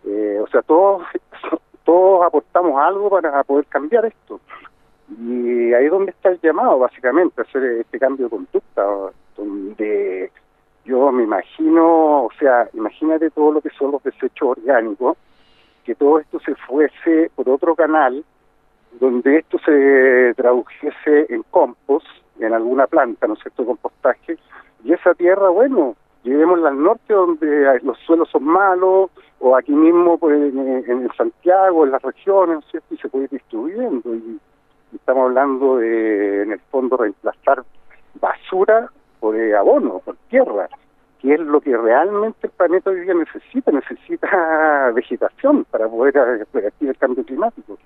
eh, 0.05 0.39
o 0.41 0.47
sea, 0.47 0.61
todos, 0.61 1.03
todos 1.83 2.25
aportamos 2.25 2.79
algo 2.79 3.09
para 3.09 3.43
poder 3.43 3.65
cambiar 3.65 4.05
esto. 4.05 4.39
Y 5.09 5.73
ahí 5.73 5.85
es 5.85 5.91
donde 5.91 6.11
está 6.11 6.29
el 6.29 6.39
llamado, 6.41 6.79
básicamente, 6.79 7.41
hacer 7.41 7.63
este 7.63 7.99
cambio 7.99 8.25
de 8.25 8.29
conducta, 8.31 8.85
donde 9.37 10.31
yo 10.83 11.11
me 11.11 11.23
imagino, 11.23 12.25
o 12.25 12.29
sea, 12.39 12.69
imagínate 12.73 13.29
todo 13.31 13.51
lo 13.51 13.61
que 13.61 13.69
son 13.71 13.91
los 13.91 14.03
desechos 14.03 14.57
orgánicos, 14.57 15.17
que 15.85 15.95
todo 15.95 16.19
esto 16.19 16.39
se 16.39 16.55
fuese 16.55 17.31
por 17.35 17.47
otro 17.47 17.75
canal, 17.75 18.23
donde 18.99 19.37
esto 19.37 19.57
se 19.59 20.33
tradujese 20.35 21.27
en 21.29 21.43
compost, 21.51 22.07
en 22.39 22.53
alguna 22.53 22.87
planta, 22.87 23.27
¿no 23.27 23.35
es 23.35 23.39
cierto?, 23.41 23.65
compostaje, 23.65 24.37
y 24.83 24.93
esa 24.93 25.13
tierra, 25.13 25.49
bueno, 25.49 25.95
llevémosla 26.23 26.69
al 26.69 26.81
norte 26.81 27.13
donde 27.13 27.79
los 27.83 27.97
suelos 27.99 28.29
son 28.29 28.43
malos, 28.43 29.11
o 29.39 29.55
aquí 29.55 29.73
mismo 29.73 30.17
pues, 30.17 30.53
en, 30.53 31.09
Santiago, 31.15 31.85
en 31.85 31.91
las 31.91 32.01
regiones, 32.01 32.55
¿no 32.55 32.59
es 32.59 32.71
cierto?, 32.71 32.93
y 32.93 32.97
se 32.97 33.09
puede 33.09 33.25
ir 33.25 33.29
distribuyendo, 33.31 34.15
y, 34.15 34.39
estamos 34.93 35.25
hablando 35.25 35.77
de, 35.77 36.43
en 36.43 36.51
el 36.53 36.59
fondo, 36.71 36.97
reemplazar 36.97 37.63
basura 38.19 38.89
por 39.19 39.35
abono, 39.35 39.99
por 39.99 40.15
tierra 40.29 40.69
y 41.25 41.31
es 41.31 41.39
lo 41.39 41.59
que 41.59 41.75
realmente 41.75 42.45
el 42.45 42.51
planeta 42.51 42.91
hoy 42.91 42.99
día 42.99 43.15
necesita, 43.15 43.71
necesita 43.71 44.91
vegetación 44.93 45.65
para 45.65 45.87
poder 45.87 46.13
revertir 46.53 46.89
el 46.89 46.97
cambio 46.97 47.25
climático. 47.25 47.79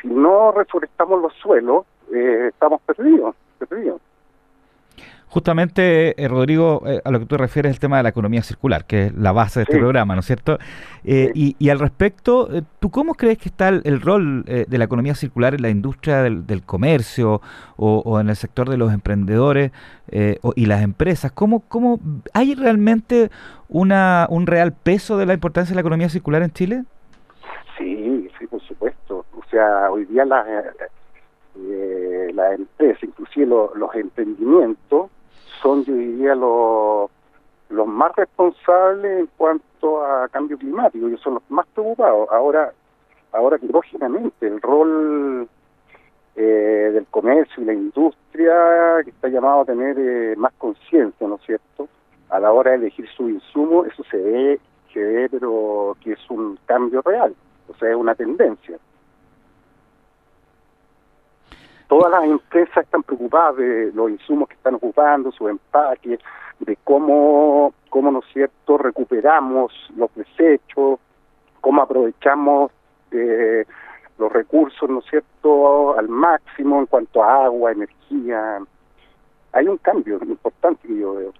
Si 0.00 0.08
no 0.08 0.50
reforestamos 0.50 1.20
los 1.20 1.34
suelos, 1.34 1.84
eh, 2.10 2.46
estamos 2.48 2.80
perdidos, 2.80 3.36
perdidos. 3.58 4.00
Justamente, 5.34 6.14
eh, 6.22 6.28
Rodrigo, 6.28 6.84
eh, 6.86 7.00
a 7.04 7.10
lo 7.10 7.18
que 7.18 7.26
tú 7.26 7.36
refieres 7.36 7.70
es 7.70 7.76
el 7.78 7.80
tema 7.80 7.96
de 7.96 8.04
la 8.04 8.10
economía 8.10 8.40
circular, 8.44 8.84
que 8.84 9.06
es 9.06 9.14
la 9.14 9.32
base 9.32 9.58
de 9.58 9.64
este 9.64 9.78
programa, 9.78 10.14
¿no 10.14 10.20
es 10.20 10.26
cierto? 10.26 10.58
Eh, 11.02 11.32
y, 11.34 11.68
al 11.70 11.80
respecto, 11.80 12.48
¿tú 12.78 12.92
cómo 12.92 13.14
crees 13.14 13.38
que 13.38 13.48
está 13.48 13.68
el, 13.68 14.00
rol 14.00 14.44
de 14.44 14.78
la 14.78 14.84
economía 14.84 15.16
circular 15.16 15.56
en 15.56 15.62
la 15.62 15.70
industria 15.70 16.22
del, 16.22 16.62
comercio 16.64 17.42
o, 17.76 18.20
en 18.20 18.28
el 18.28 18.36
sector 18.36 18.68
de 18.68 18.76
los 18.76 18.92
emprendedores 18.92 19.72
y 20.54 20.66
las 20.66 20.82
empresas? 20.82 21.32
¿Cómo, 21.32 21.64
¿Cómo 21.66 21.98
hay 22.32 22.54
realmente 22.54 23.32
una, 23.68 24.28
un 24.30 24.46
real 24.46 24.72
peso 24.72 25.16
de 25.16 25.26
la 25.26 25.34
importancia 25.34 25.72
de 25.72 25.74
la 25.74 25.80
economía 25.80 26.08
circular 26.10 26.44
en 26.44 26.52
Chile? 26.52 26.84
Sí, 27.76 28.30
sí, 28.38 28.46
por 28.46 28.62
supuesto. 28.62 29.26
O 29.36 29.42
sea, 29.50 29.90
hoy 29.90 30.04
día 30.04 30.24
las 30.24 30.46
la 32.34 32.54
empresas, 32.54 33.02
inclusive 33.02 33.46
los 33.46 33.94
emprendimientos, 33.96 35.10
son, 35.64 35.82
yo 35.84 35.94
diría, 35.94 36.34
los, 36.34 37.10
los 37.70 37.86
más 37.86 38.14
responsables 38.14 39.20
en 39.20 39.28
cuanto 39.38 40.04
a 40.04 40.28
cambio 40.28 40.58
climático, 40.58 41.06
ellos 41.06 41.20
son 41.22 41.34
los 41.34 41.42
más 41.48 41.66
preocupados. 41.68 42.28
Ahora, 42.30 42.72
ahora 43.32 43.58
que 43.58 43.66
lógicamente 43.66 44.46
el 44.46 44.60
rol 44.60 45.48
eh, 46.36 46.90
del 46.92 47.06
comercio 47.06 47.62
y 47.62 47.66
la 47.66 47.72
industria 47.72 48.54
que 49.04 49.10
está 49.10 49.28
llamado 49.28 49.62
a 49.62 49.64
tener 49.64 49.96
eh, 49.98 50.34
más 50.36 50.52
conciencia, 50.58 51.26
¿no 51.26 51.36
es 51.36 51.42
cierto? 51.46 51.88
A 52.28 52.38
la 52.38 52.52
hora 52.52 52.72
de 52.72 52.76
elegir 52.76 53.08
su 53.16 53.30
insumo, 53.30 53.86
eso 53.86 54.04
se 54.10 54.18
ve, 54.18 54.60
se 54.92 55.00
ve, 55.00 55.28
pero 55.30 55.96
que 56.02 56.12
es 56.12 56.30
un 56.30 56.58
cambio 56.66 57.00
real, 57.00 57.34
o 57.68 57.74
sea, 57.76 57.88
es 57.90 57.96
una 57.96 58.14
tendencia. 58.14 58.78
Todas 61.88 62.10
las 62.10 62.24
empresas 62.24 62.84
están 62.84 63.02
preocupadas 63.02 63.56
de 63.56 63.92
los 63.94 64.10
insumos 64.10 64.48
que 64.48 64.54
están 64.54 64.74
ocupando, 64.74 65.32
su 65.32 65.48
empaque, 65.48 66.18
de 66.60 66.78
cómo, 66.84 67.74
cómo 67.90 68.10
¿no 68.10 68.20
es 68.20 68.32
cierto?, 68.32 68.78
recuperamos 68.78 69.72
los 69.96 70.14
desechos, 70.14 70.98
cómo 71.60 71.82
aprovechamos 71.82 72.72
eh, 73.10 73.64
los 74.18 74.32
recursos, 74.32 74.88
¿no 74.88 75.00
es 75.00 75.04
cierto?, 75.06 75.98
al 75.98 76.08
máximo 76.08 76.80
en 76.80 76.86
cuanto 76.86 77.22
a 77.22 77.44
agua, 77.44 77.72
energía. 77.72 78.60
Hay 79.52 79.68
un 79.68 79.78
cambio 79.78 80.18
importante 80.22 80.88
que 80.88 80.98
yo 80.98 81.14
veo. 81.14 81.32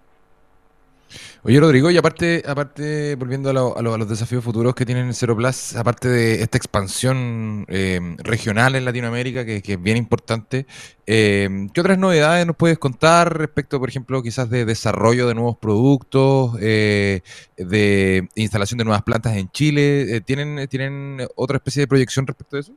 Oye, 1.43 1.61
Rodrigo, 1.61 1.91
y 1.91 1.97
aparte, 1.99 2.43
aparte 2.47 3.17
volviendo 3.17 3.51
a, 3.51 3.83
los 3.83 4.09
desafíos 4.09 4.43
futuros 4.43 4.75
que 4.75 4.87
tienen 4.87 5.13
Cero 5.13 5.37
Plus, 5.37 5.77
aparte 5.77 6.09
de 6.09 6.43
esta 6.43 6.57
expansión 6.57 7.67
eh, 7.69 8.01
regional 8.19 8.75
en 8.77 8.85
Latinoamérica, 8.85 9.45
que, 9.45 9.63
es 9.63 9.83
bien 9.83 9.97
importante, 9.97 10.67
eh, 11.07 11.49
¿qué 11.75 11.81
otras 11.81 11.99
novedades 11.99 12.47
nos 12.47 12.57
puedes 12.57 12.79
contar 12.79 13.37
respecto, 13.37 13.79
por 13.79 13.89
ejemplo, 13.89 14.23
quizás 14.23 14.49
de 14.49 14.65
desarrollo 14.65 15.29
de 15.29 15.35
nuevos 15.35 15.59
productos, 15.59 16.57
eh, 16.61 17.21
de 17.59 18.27
instalación 18.35 18.79
de 18.79 18.85
nuevas 18.85 19.03
plantas 19.03 19.37
en 19.37 19.51
Chile? 19.51 20.23
¿tienen, 20.23 20.67
¿Tienen 20.69 21.19
otra 21.37 21.59
especie 21.59 21.83
de 21.83 21.89
proyección 21.89 22.27
respecto 22.27 22.57
a 22.57 22.61
eso? 22.61 22.73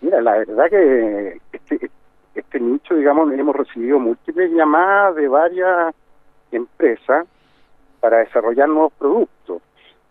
Mira, 0.00 0.20
la 0.22 0.38
verdad 0.38 0.70
que 0.70 1.40
este, 1.52 1.90
este 2.36 2.60
nicho, 2.60 2.94
digamos, 2.94 3.32
hemos 3.32 3.56
recibido 3.56 3.98
múltiples 3.98 4.52
llamadas 4.52 5.16
de 5.16 5.26
varias 5.26 5.94
empresas 6.56 7.26
para 8.00 8.18
desarrollar 8.18 8.68
nuevos 8.68 8.92
productos. 8.98 9.62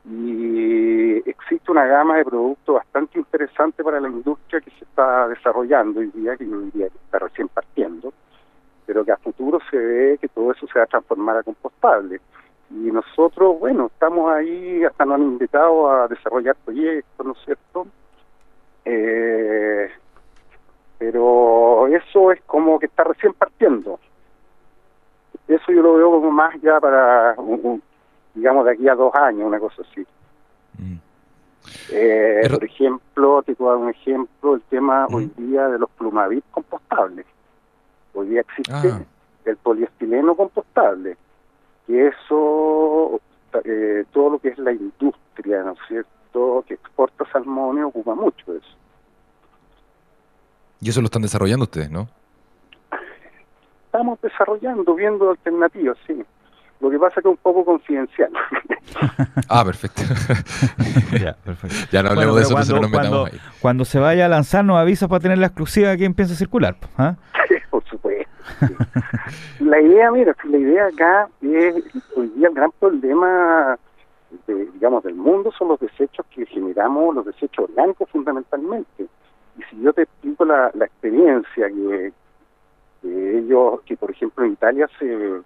Y 0.06 1.18
existe 1.30 1.72
una 1.72 1.86
gama 1.86 2.18
de 2.18 2.26
productos 2.26 2.76
bastante 2.76 3.20
interesante 3.20 3.84
para 3.84 4.00
la 4.00 4.08
industria 4.08 4.62
que 4.62 4.72
se 4.72 4.86
está 4.86 5.28
desarrollando 5.28 6.00
hoy 6.00 6.08
día, 6.12 6.38
que 6.38 6.48
yo 6.48 6.62
diría 6.62 6.90
que 6.90 6.98
está 6.98 7.20
recién 7.20 7.50
partiendo, 7.50 8.14
pero 8.86 9.04
que 9.04 9.12
a 9.12 9.18
futuro 9.18 9.60
se 9.70 9.78
ve 9.78 10.18
que 10.20 10.30
todo 10.30 10.52
eso 10.52 10.66
se 10.68 10.80
va 10.80 10.86
a 10.86 10.88
transformar 10.88 11.38
a 11.38 11.44
compostable. 11.44 12.22
Y 12.70 12.92
nosotros, 12.92 13.60
bueno, 13.60 13.88
estamos 13.88 14.32
ahí, 14.32 14.84
hasta 14.84 15.06
nos 15.06 15.16
han 15.16 15.24
invitado 15.24 15.90
a 15.90 16.08
desarrollar 16.08 16.56
proyectos, 16.64 17.26
¿no 17.26 17.34
es 17.34 17.40
cierto? 17.46 17.88
Eh, 18.86 19.90
pero 20.98 21.88
eso 21.88 22.32
es 22.32 22.42
como 22.44 22.80
que 22.80 22.88
está 22.88 23.04
recién 23.04 23.34
partiendo. 23.34 24.00
Eso 25.48 25.72
yo 25.72 25.82
lo 25.82 25.94
veo 25.94 26.12
como 26.12 26.32
más 26.32 26.54
ya 26.62 26.80
para, 26.80 27.36
digamos, 28.34 28.66
de 28.66 28.72
aquí 28.72 28.88
a 28.88 28.96
dos 28.96 29.14
años, 29.16 29.48
una 29.48 29.60
cosa 29.60 29.82
así. 29.90 30.06
Mm. 30.78 30.98
Eh, 31.90 32.48
por 32.50 32.64
ejemplo, 32.64 33.44
te 33.44 33.56
puedo 33.56 33.72
dar 33.72 33.80
un 33.80 33.90
ejemplo, 33.90 34.56
el 34.56 34.62
tema 34.64 35.08
hoy 35.08 35.32
día 35.38 35.68
de 35.70 35.80
los 35.80 35.90
plumavit 35.92 36.44
compostables. 36.52 37.26
Hoy 38.14 38.30
día 38.30 38.42
existe 38.42 38.90
ah. 38.90 39.02
el 39.46 39.58
poliestileno 39.58 40.36
compostable, 40.36 41.18
que 41.86 42.08
eso, 42.08 43.22
eh, 43.64 44.06
todo 44.12 44.32
lo 44.32 44.40
que 44.40 44.50
es 44.50 44.58
la 44.58 44.74
industria, 44.74 45.64
¿no 45.64 45.74
es 45.74 45.80
cierto?, 45.88 46.64
que 46.68 46.74
exporta 46.74 47.26
salmones 47.32 47.86
ocupa 47.86 48.16
mucho 48.16 48.52
de 48.52 48.60
eso. 48.60 48.76
Y 50.82 50.90
eso 50.90 51.02
lo 51.02 51.06
están 51.06 51.22
desarrollando 51.22 51.64
ustedes, 51.64 51.90
¿no? 51.90 52.08
Estamos 53.98 54.22
desarrollando, 54.22 54.94
viendo 54.94 55.32
alternativas, 55.32 55.98
sí. 56.06 56.24
Lo 56.80 56.92
que 56.92 57.00
pasa 57.00 57.20
es 57.20 57.24
que 57.24 57.30
es 57.30 57.36
un 57.36 57.38
poco 57.38 57.66
confidencial. 57.66 58.32
ah, 59.50 59.66
perfecto. 59.66 60.04
ya, 61.20 61.34
perfecto. 61.34 61.76
Ya 61.92 62.04
no 62.04 62.10
hablemos 62.10 62.36
de 62.36 62.42
eso, 62.44 62.54
cuando, 62.54 62.82
nos 62.82 62.92
cuando, 62.92 63.26
ahí. 63.26 63.40
cuando 63.60 63.86
se 63.86 64.00
vaya 64.00 64.28
a 64.28 64.30
lanzar, 64.30 64.64
nos 64.64 64.78
avisa 64.78 65.08
para 65.08 65.22
tener 65.22 65.40
la 65.40 65.48
exclusiva 65.48 65.90
de 65.90 65.98
quién 65.98 66.14
piensa 66.14 66.36
circular. 66.36 66.76
¿ah? 67.00 67.16
Por 67.72 67.84
supuesto. 67.86 68.30
la 69.60 69.82
idea, 69.82 70.12
mira, 70.12 70.36
la 70.44 70.58
idea 70.58 70.86
acá 70.86 71.28
es, 71.42 71.76
hoy 72.16 72.28
día 72.36 72.50
el 72.50 72.54
gran 72.54 72.72
problema, 72.80 73.80
digamos, 74.48 75.04
del 75.04 75.16
mundo 75.16 75.52
son 75.58 75.70
los 75.70 75.80
desechos 75.80 76.24
que 76.30 76.46
generamos, 76.46 77.16
los 77.16 77.26
desechos 77.26 77.68
orgánicos 77.70 78.08
fundamentalmente. 78.12 79.08
Y 79.58 79.64
si 79.72 79.82
yo 79.82 79.92
te 79.94 80.04
explico 80.04 80.46
la, 80.46 80.70
la 80.76 80.86
experiencia 80.86 81.68
que, 81.70 82.14
que 83.02 83.38
ellos, 83.38 83.82
que 83.82 83.96
por 83.98 84.12
ejemplo 84.12 84.46
en 84.46 84.54
Italia 84.54 84.88
se, 85.00 85.42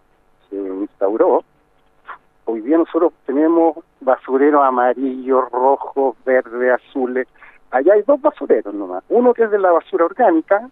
se 0.49 0.55
instauró, 0.55 1.43
hoy 2.45 2.61
día 2.61 2.77
nosotros 2.77 3.13
tenemos 3.25 3.77
basureros 3.99 4.63
amarillos, 4.63 5.49
rojos, 5.51 6.15
verdes, 6.25 6.73
azules. 6.73 7.27
Allá 7.71 7.93
hay 7.93 8.01
dos 8.03 8.21
basureros 8.21 8.73
nomás. 8.73 9.03
Uno 9.09 9.33
que 9.33 9.43
es 9.43 9.51
de 9.51 9.59
la 9.59 9.71
basura 9.71 10.05
orgánica, 10.05 10.69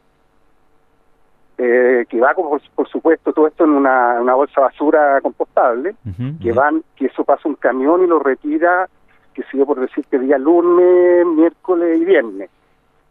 eh, 1.57 2.05
que 2.09 2.19
va, 2.19 2.33
por, 2.33 2.61
por, 2.73 2.87
supuesto, 2.87 3.33
todo 3.33 3.47
esto 3.47 3.65
en 3.65 3.71
una, 3.71 4.21
una 4.21 4.33
bolsa 4.33 4.61
basura 4.61 5.19
compostable, 5.21 5.95
que 6.41 6.51
van, 6.53 6.83
que 6.95 7.07
eso 7.07 7.23
pasa 7.23 7.49
un 7.49 7.55
camión 7.55 8.03
y 8.03 8.07
lo 8.07 8.19
retira, 8.19 8.87
que 9.33 9.43
sigue 9.43 9.65
por 9.65 9.79
decir 9.79 10.05
que 10.09 10.19
día 10.19 10.37
lunes, 10.37 11.25
miércoles 11.25 11.99
y 11.99 12.05
viernes, 12.05 12.49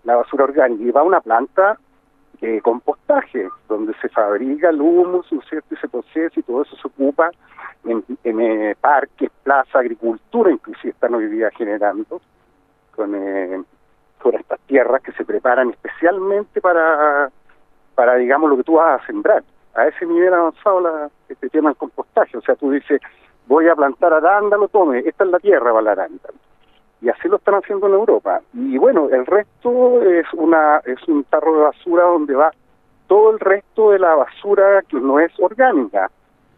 la 0.05 0.17
basura 0.17 0.45
orgánica, 0.45 0.83
y 0.83 0.91
va 0.91 1.03
a 1.03 1.05
una 1.05 1.21
planta 1.21 1.79
eh, 2.41 2.61
compostaje, 2.63 3.49
donde 3.69 3.95
se 4.01 4.09
fabrica 4.09 4.71
el 4.71 4.81
humus, 4.81 5.27
cierto? 5.49 5.75
Y 5.75 5.77
se 5.77 5.89
procesa 5.89 6.39
y 6.39 6.43
todo 6.43 6.63
eso 6.63 6.77
se 6.77 6.87
ocupa 6.87 7.31
en, 7.85 8.05
eh, 8.25 8.77
parques, 8.81 9.31
plazas, 9.43 9.75
agricultura, 9.75 10.51
inclusive 10.51 10.91
están 10.91 11.15
hoy 11.15 11.27
día 11.27 11.51
generando 11.57 12.21
con, 12.95 13.15
eh, 13.15 13.63
con 14.21 14.35
estas 14.35 14.61
tierras 14.61 15.03
que 15.03 15.13
se 15.13 15.25
preparan 15.25 15.71
especialmente 15.71 16.61
para, 16.61 17.31
para, 17.95 18.15
digamos, 18.17 18.51
lo 18.51 18.57
que 18.57 18.65
tú 18.65 18.75
vas 18.75 19.03
a 19.03 19.07
sembrar. 19.07 19.43
A 19.75 19.87
ese 19.87 20.07
nivel 20.07 20.35
avanzado 20.35 20.81
la, 20.81 21.11
este 21.29 21.49
tema 21.49 21.71
del 21.71 21.77
compostaje. 21.77 22.37
O 22.37 22.41
sea, 22.41 22.57
tú 22.57 22.71
dices, 22.71 23.01
voy 23.47 23.69
a 23.69 23.77
plantar 23.77 24.13
arándano, 24.13 24.69
tome, 24.69 25.01
esta 25.01 25.25
es 25.25 25.31
la 25.31 25.39
tierra 25.39 25.73
para 25.73 25.81
el 25.81 25.89
arándano 25.89 26.48
y 27.01 27.09
así 27.09 27.29
lo 27.29 27.37
están 27.37 27.55
haciendo 27.55 27.87
en 27.87 27.95
Europa. 27.95 28.41
Y 28.53 28.77
bueno, 28.79 29.09
el 29.11 29.25
resto 29.27 30.03
es 30.03 30.27
una 30.33 30.79
es 30.85 31.07
un 31.09 31.25
tarro 31.25 31.55
de 31.55 31.63
basura 31.65 32.05
donde 32.05 32.35
va 32.35 32.51
todo 33.07 33.31
el 33.31 33.41
resto 33.41 33.91
de 33.91 33.99
la 33.99 34.15
basura 34.15 34.83
que 34.83 35.01
no 35.01 35.19
es 35.21 35.33
orgánica, 35.39 36.11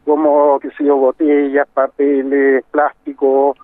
como 0.05 0.59
que 0.59 0.71
sé 0.73 0.85
yo, 0.85 0.97
botellas, 0.97 1.69
papeles, 1.69 2.65
plástico. 2.71 3.57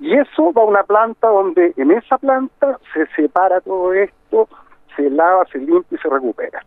Y 0.00 0.16
eso 0.16 0.52
va 0.52 0.62
a 0.62 0.66
una 0.66 0.82
planta 0.82 1.28
donde 1.28 1.74
en 1.76 1.90
esa 1.92 2.16
planta 2.18 2.78
se 2.94 3.06
separa 3.14 3.60
todo 3.60 3.92
esto, 3.92 4.48
se 4.96 5.10
lava, 5.10 5.44
se 5.52 5.58
limpia 5.58 5.96
y 5.96 5.98
se 5.98 6.08
recupera. 6.08 6.64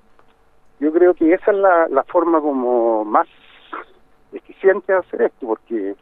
Yo 0.79 0.93
creo 0.93 1.13
que 1.13 1.33
esa 1.33 1.51
es 1.51 1.57
la, 1.57 1.87
la 1.89 2.03
forma 2.03 2.39
como 2.39 3.03
más 3.03 3.27
eficiente 4.31 4.93
de 4.93 4.99
hacer 4.99 5.23
esto, 5.23 5.47
porque 5.47 5.95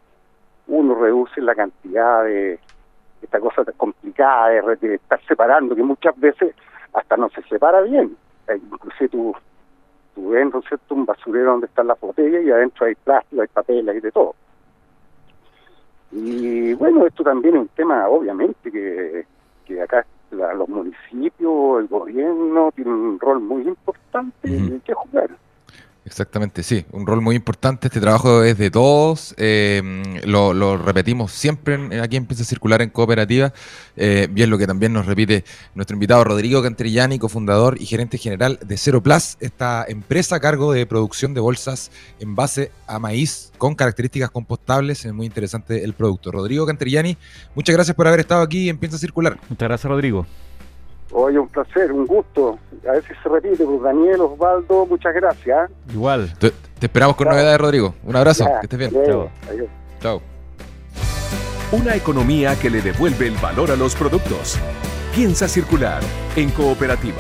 uno 0.68 0.96
reduce 0.96 1.42
la 1.42 1.56
cantidad 1.56 2.24
de, 2.26 2.60
esta 3.22 3.40
cosa 3.40 3.64
complicada 3.78 4.50
de, 4.50 4.96
estar 4.96 5.22
separando, 5.28 5.76
que 5.76 5.84
muchas 5.84 6.20
veces 6.20 6.56
hasta 6.94 7.18
no 7.18 7.30
se 7.30 7.42
separa 7.44 7.82
bien. 7.82 8.16
Eh, 8.48 8.60
inclusive 8.72 9.10
tú, 9.10 9.36
tú 10.16 10.30
ves, 10.30 10.52
¿no 10.52 10.62
cierto?, 10.62 10.96
un 10.96 11.06
basurero 11.06 11.52
donde 11.52 11.68
están 11.68 11.88
las 11.88 12.00
botellas 12.00 12.44
y 12.44 12.52
adentro 12.52 12.86
hay 12.86 12.96
plástico, 12.96 13.42
hay 13.42 13.48
papel, 13.48 13.90
hay 13.90 14.00
de 14.00 14.12
todo. 14.12 14.36
Y 16.12 16.74
bueno, 16.74 17.06
esto 17.06 17.24
también 17.24 17.56
es 17.56 17.62
un 17.62 17.68
tema, 17.70 18.08
obviamente, 18.10 18.72
que, 18.72 19.26
que 19.66 19.82
acá 19.82 20.06
los 20.32 20.68
municipios, 20.70 21.80
el 21.80 21.88
gobierno 21.88 22.72
tienen 22.74 22.94
un 22.94 23.20
rol 23.20 23.42
muy 23.42 23.64
importante 23.64 24.82
que 24.86 24.94
jugar. 24.94 25.30
Exactamente, 26.12 26.62
sí, 26.62 26.86
un 26.92 27.08
rol 27.08 27.22
muy 27.22 27.38
importante. 27.38 27.88
Este 27.88 28.02
trabajo 28.02 28.44
es 28.44 28.58
de 28.58 28.70
todos, 28.70 29.34
eh, 29.38 29.82
lo, 30.26 30.76
repetimos 30.76 31.32
siempre 31.32 32.02
aquí 32.02 32.18
empieza 32.18 32.44
a 32.44 32.46
circular 32.46 32.82
en 32.82 32.90
cooperativa, 32.90 33.54
eh, 33.96 34.28
bien 34.30 34.50
lo 34.50 34.58
que 34.58 34.68
también 34.68 34.92
nos 34.92 35.06
repite 35.06 35.46
nuestro 35.74 35.96
invitado 35.96 36.26
Rodrigo 36.26 36.62
Cantrillani, 36.62 37.18
cofundador 37.18 37.82
y 37.82 37.86
gerente 37.86 38.18
general 38.18 38.60
de 38.62 38.76
Cero 38.76 39.02
Plus, 39.02 39.38
esta 39.40 39.86
empresa 39.88 40.36
a 40.36 40.40
cargo 40.42 40.74
de 40.74 40.86
producción 40.86 41.34
de 41.34 41.40
bolsas 41.40 41.92
en 42.20 42.36
base 42.36 42.74
a 42.88 43.00
maíz 43.00 43.54
con 43.58 43.74
características 43.74 44.32
compostables. 44.32 45.06
Es 45.06 45.14
muy 45.14 45.26
interesante 45.26 45.82
el 45.82 45.94
producto. 45.94 46.30
Rodrigo 46.30 46.66
Cantrillani, 46.66 47.16
muchas 47.56 47.74
gracias 47.74 47.96
por 47.96 48.06
haber 48.06 48.20
estado 48.20 48.42
aquí 48.42 48.68
en 48.68 48.78
Piensa 48.78 48.98
Circular. 48.98 49.40
Muchas 49.48 49.70
gracias, 49.70 49.90
Rodrigo. 49.90 50.28
Oye, 51.12 51.40
un 51.40 51.48
placer, 51.48 51.92
un 51.92 52.06
gusto. 52.06 52.58
A 52.88 52.94
ver 52.94 53.04
si 53.04 53.14
se 53.22 53.30
repite, 53.30 53.66
pues 53.66 53.82
Daniel, 53.82 54.22
Osvaldo, 54.22 54.86
muchas 54.86 55.14
gracias. 55.14 55.70
¿eh? 55.70 55.74
Igual. 55.94 56.34
Te, 56.40 56.54
esperamos 56.80 57.16
con 57.16 57.28
novedades, 57.28 57.60
Rodrigo. 57.60 57.96
Un 58.04 58.16
abrazo, 58.16 58.46
que 58.46 58.66
estés 58.66 58.80
bien. 58.80 58.92
Chao. 59.06 59.30
Chao. 60.02 60.22
Una 61.72 61.96
economía 61.96 62.56
que 62.60 62.70
le 62.70 62.82
devuelve 62.82 63.28
el 63.28 63.36
valor 63.38 63.72
a 63.72 63.76
los 63.76 63.96
productos. 63.96 64.58
Piensa 65.14 65.48
circular 65.48 66.02
en 66.36 66.50
cooperativa. 66.50 67.20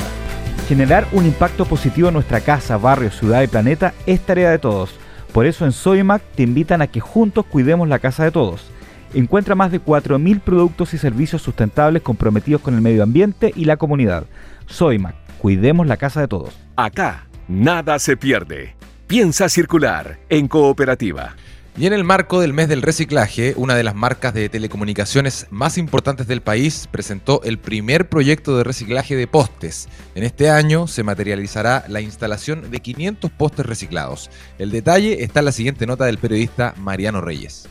Generar 0.67 1.05
un 1.11 1.25
impacto 1.25 1.65
positivo 1.65 2.07
en 2.07 2.13
nuestra 2.13 2.39
casa, 2.39 2.77
barrio, 2.77 3.11
ciudad 3.11 3.41
y 3.41 3.47
planeta 3.47 3.93
es 4.05 4.21
tarea 4.21 4.51
de 4.51 4.59
todos. 4.59 4.97
Por 5.33 5.45
eso 5.45 5.65
en 5.65 5.71
Soymac 5.71 6.21
te 6.35 6.43
invitan 6.43 6.81
a 6.81 6.87
que 6.87 6.99
juntos 6.99 7.45
cuidemos 7.45 7.87
la 7.87 7.99
casa 7.99 8.23
de 8.23 8.31
todos 8.31 8.71
Encuentra 9.13 9.55
más 9.55 9.71
de 9.71 9.81
4.000 9.81 10.39
productos 10.39 10.93
y 10.93 10.97
servicios 10.97 11.41
sustentables 11.41 12.01
comprometidos 12.01 12.61
con 12.61 12.75
el 12.75 12.81
medio 12.81 13.03
ambiente 13.03 13.51
y 13.55 13.65
la 13.65 13.77
comunidad. 13.77 14.25
Soymac, 14.67 15.15
cuidemos 15.37 15.85
la 15.85 15.97
casa 15.97 16.21
de 16.21 16.27
todos. 16.27 16.53
Acá, 16.77 17.27
nada 17.47 17.99
se 17.99 18.15
pierde. 18.15 18.75
Piensa 19.07 19.49
circular 19.49 20.19
en 20.29 20.47
cooperativa. 20.47 21.35
Y 21.77 21.85
en 21.87 21.93
el 21.93 22.03
marco 22.03 22.41
del 22.41 22.53
mes 22.53 22.67
del 22.67 22.81
reciclaje, 22.81 23.53
una 23.55 23.75
de 23.75 23.83
las 23.83 23.95
marcas 23.95 24.33
de 24.33 24.49
telecomunicaciones 24.49 25.47
más 25.51 25.77
importantes 25.77 26.27
del 26.27 26.41
país 26.41 26.87
presentó 26.91 27.41
el 27.43 27.59
primer 27.59 28.09
proyecto 28.09 28.57
de 28.57 28.65
reciclaje 28.65 29.15
de 29.15 29.27
postes. 29.27 29.87
En 30.15 30.23
este 30.23 30.49
año 30.49 30.87
se 30.87 31.03
materializará 31.03 31.85
la 31.87 32.01
instalación 32.01 32.71
de 32.71 32.79
500 32.81 33.31
postes 33.31 33.65
reciclados. 33.65 34.29
El 34.59 34.71
detalle 34.71 35.23
está 35.23 35.39
en 35.39 35.45
la 35.45 35.51
siguiente 35.53 35.85
nota 35.85 36.05
del 36.05 36.17
periodista 36.17 36.73
Mariano 36.77 37.21
Reyes. 37.21 37.69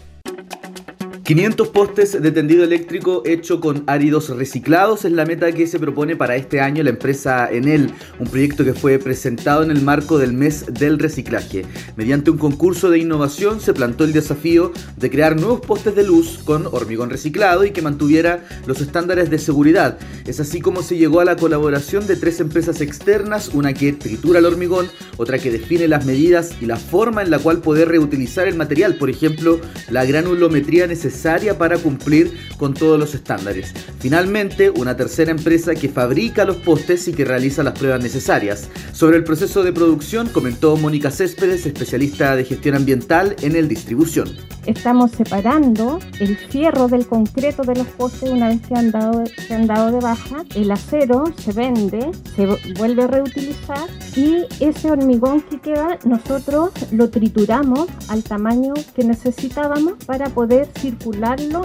500 1.30 1.68
postes 1.68 2.20
de 2.20 2.32
tendido 2.32 2.64
eléctrico 2.64 3.22
hecho 3.24 3.60
con 3.60 3.84
áridos 3.86 4.30
reciclados 4.30 5.04
es 5.04 5.12
la 5.12 5.24
meta 5.24 5.52
que 5.52 5.68
se 5.68 5.78
propone 5.78 6.16
para 6.16 6.34
este 6.34 6.60
año 6.60 6.82
la 6.82 6.90
empresa 6.90 7.48
Enel, 7.48 7.92
un 8.18 8.26
proyecto 8.26 8.64
que 8.64 8.74
fue 8.74 8.98
presentado 8.98 9.62
en 9.62 9.70
el 9.70 9.80
marco 9.80 10.18
del 10.18 10.32
mes 10.32 10.64
del 10.66 10.98
reciclaje. 10.98 11.64
Mediante 11.94 12.32
un 12.32 12.38
concurso 12.38 12.90
de 12.90 12.98
innovación 12.98 13.60
se 13.60 13.72
plantó 13.72 14.02
el 14.02 14.12
desafío 14.12 14.72
de 14.96 15.08
crear 15.08 15.36
nuevos 15.36 15.60
postes 15.60 15.94
de 15.94 16.02
luz 16.02 16.40
con 16.44 16.66
hormigón 16.66 17.10
reciclado 17.10 17.64
y 17.64 17.70
que 17.70 17.80
mantuviera 17.80 18.44
los 18.66 18.80
estándares 18.80 19.30
de 19.30 19.38
seguridad. 19.38 20.00
Es 20.26 20.40
así 20.40 20.60
como 20.60 20.82
se 20.82 20.96
llegó 20.96 21.20
a 21.20 21.24
la 21.24 21.36
colaboración 21.36 22.08
de 22.08 22.16
tres 22.16 22.40
empresas 22.40 22.80
externas, 22.80 23.50
una 23.54 23.72
que 23.72 23.92
tritura 23.92 24.40
el 24.40 24.46
hormigón, 24.46 24.88
otra 25.16 25.38
que 25.38 25.52
define 25.52 25.86
las 25.86 26.04
medidas 26.04 26.56
y 26.60 26.66
la 26.66 26.76
forma 26.76 27.22
en 27.22 27.30
la 27.30 27.38
cual 27.38 27.58
poder 27.58 27.86
reutilizar 27.86 28.48
el 28.48 28.56
material, 28.56 28.96
por 28.96 29.10
ejemplo, 29.10 29.60
la 29.90 30.04
granulometría 30.04 30.88
necesaria 30.88 31.19
para 31.59 31.76
cumplir 31.76 32.33
con 32.56 32.72
todos 32.72 32.98
los 32.98 33.14
estándares. 33.14 33.74
Finalmente, 33.98 34.70
una 34.70 34.96
tercera 34.96 35.30
empresa 35.30 35.74
que 35.74 35.90
fabrica 35.90 36.46
los 36.46 36.56
postes 36.56 37.09
y 37.09 37.12
que 37.12 37.26
realiza 37.26 37.62
las 37.62 37.78
pruebas 37.78 38.02
necesarias. 38.02 38.68
Sobre 38.92 39.18
el 39.18 39.24
proceso 39.24 39.62
de 39.62 39.72
producción 39.72 40.28
comentó 40.28 40.76
Mónica 40.78 41.11
Céspedes, 41.11 41.66
especialista 41.66 42.37
de 42.37 42.44
gestión 42.44 42.74
ambiental 42.74 43.37
en 43.42 43.54
el 43.54 43.68
distribución. 43.68 44.30
Estamos 44.64 45.11
separando 45.11 45.98
el 46.20 46.37
fierro 46.37 46.88
del 46.88 47.06
concreto 47.06 47.62
de 47.62 47.74
los 47.74 47.87
postes 47.88 48.30
una 48.30 48.48
vez 48.48 48.61
que 48.66 48.74
han 48.74 48.90
dado, 48.90 49.24
que 49.46 49.54
han 49.54 49.66
dado 49.66 49.92
de 49.92 50.00
baja. 50.00 50.44
El 50.54 50.70
acero 50.70 51.24
se 51.37 51.52
vende, 51.52 52.11
se 52.37 52.46
vuelve 52.78 53.04
a 53.04 53.06
reutilizar 53.09 53.88
y 54.16 54.44
ese 54.61 54.90
hormigón 54.90 55.40
que 55.42 55.61
queda 55.61 55.98
nosotros 56.04 56.70
lo 56.92 57.11
trituramos 57.11 57.88
al 58.09 58.22
tamaño 58.22 58.74
que 58.94 59.04
necesitábamos 59.04 59.94
para 60.04 60.28
poder 60.28 60.68
circular 60.78 60.99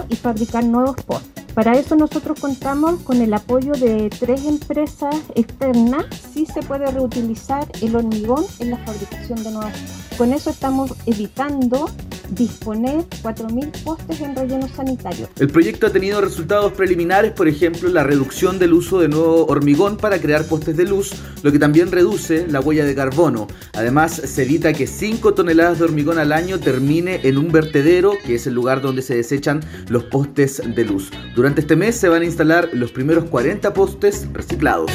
y 0.08 0.16
fabricar 0.16 0.64
nuevos 0.64 0.96
postes. 1.02 1.44
Para 1.54 1.72
eso 1.72 1.96
nosotros 1.96 2.38
contamos 2.38 3.00
con 3.00 3.22
el 3.22 3.32
apoyo 3.32 3.72
de 3.72 4.10
tres 4.10 4.44
empresas 4.44 5.16
externas. 5.34 6.04
Sí 6.34 6.44
se 6.44 6.60
puede 6.62 6.90
reutilizar 6.90 7.66
el 7.80 7.96
hormigón 7.96 8.44
en 8.58 8.72
la 8.72 8.76
fabricación 8.78 9.42
de 9.42 9.52
postes. 9.52 9.72
Con 10.18 10.34
eso 10.34 10.50
estamos 10.50 10.92
evitando 11.06 11.88
disponer 12.30 13.04
4.000 13.22 13.82
postes 13.82 14.20
en 14.20 14.36
relleno 14.36 14.68
sanitario. 14.68 15.28
El 15.38 15.48
proyecto 15.48 15.86
ha 15.86 15.90
tenido 15.90 16.20
resultados 16.20 16.72
preliminares, 16.72 17.32
por 17.32 17.48
ejemplo, 17.48 17.88
la 17.88 18.02
reducción 18.02 18.58
del 18.58 18.72
uso 18.72 19.00
de 19.00 19.08
nuevo 19.08 19.46
hormigón 19.46 19.96
para 19.96 20.20
crear 20.20 20.44
postes 20.44 20.76
de 20.76 20.84
luz, 20.84 21.12
lo 21.42 21.52
que 21.52 21.58
también 21.58 21.92
reduce 21.92 22.46
la 22.48 22.60
huella 22.60 22.84
de 22.84 22.94
carbono. 22.94 23.46
Además, 23.74 24.12
se 24.12 24.42
evita 24.42 24.72
que 24.72 24.86
5 24.86 25.34
toneladas 25.34 25.78
de 25.78 25.84
hormigón 25.84 26.18
al 26.18 26.32
año 26.32 26.58
termine 26.58 27.20
en 27.22 27.38
un 27.38 27.52
vertedero, 27.52 28.12
que 28.24 28.36
es 28.36 28.46
el 28.46 28.54
lugar 28.54 28.80
donde 28.80 29.02
se 29.02 29.16
desechan 29.16 29.60
los 29.88 30.04
postes 30.04 30.62
de 30.64 30.84
luz. 30.84 31.10
Durante 31.34 31.60
este 31.60 31.76
mes 31.76 31.96
se 31.96 32.08
van 32.08 32.22
a 32.22 32.26
instalar 32.26 32.70
los 32.72 32.92
primeros 32.92 33.24
40 33.24 33.72
postes 33.72 34.26
reciclados. 34.32 34.90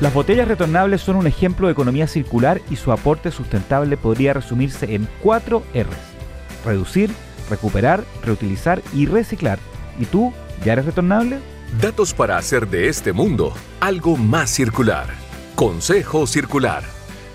Las 0.00 0.12
botellas 0.12 0.48
retornables 0.48 1.00
son 1.00 1.16
un 1.16 1.26
ejemplo 1.26 1.68
de 1.68 1.72
economía 1.72 2.08
circular 2.08 2.60
y 2.68 2.76
su 2.76 2.90
aporte 2.90 3.30
sustentable 3.30 3.96
podría 3.96 4.32
resumirse 4.32 4.94
en 4.94 5.08
cuatro 5.22 5.62
R's. 5.72 6.64
Reducir, 6.64 7.10
recuperar, 7.48 8.04
reutilizar 8.22 8.82
y 8.92 9.06
reciclar. 9.06 9.58
¿Y 9.98 10.06
tú 10.06 10.32
ya 10.64 10.72
eres 10.72 10.86
retornable? 10.86 11.38
Datos 11.80 12.12
para 12.12 12.36
hacer 12.36 12.68
de 12.68 12.88
este 12.88 13.12
mundo 13.12 13.54
algo 13.80 14.16
más 14.16 14.50
circular. 14.50 15.06
Consejo 15.54 16.26
Circular. 16.26 16.82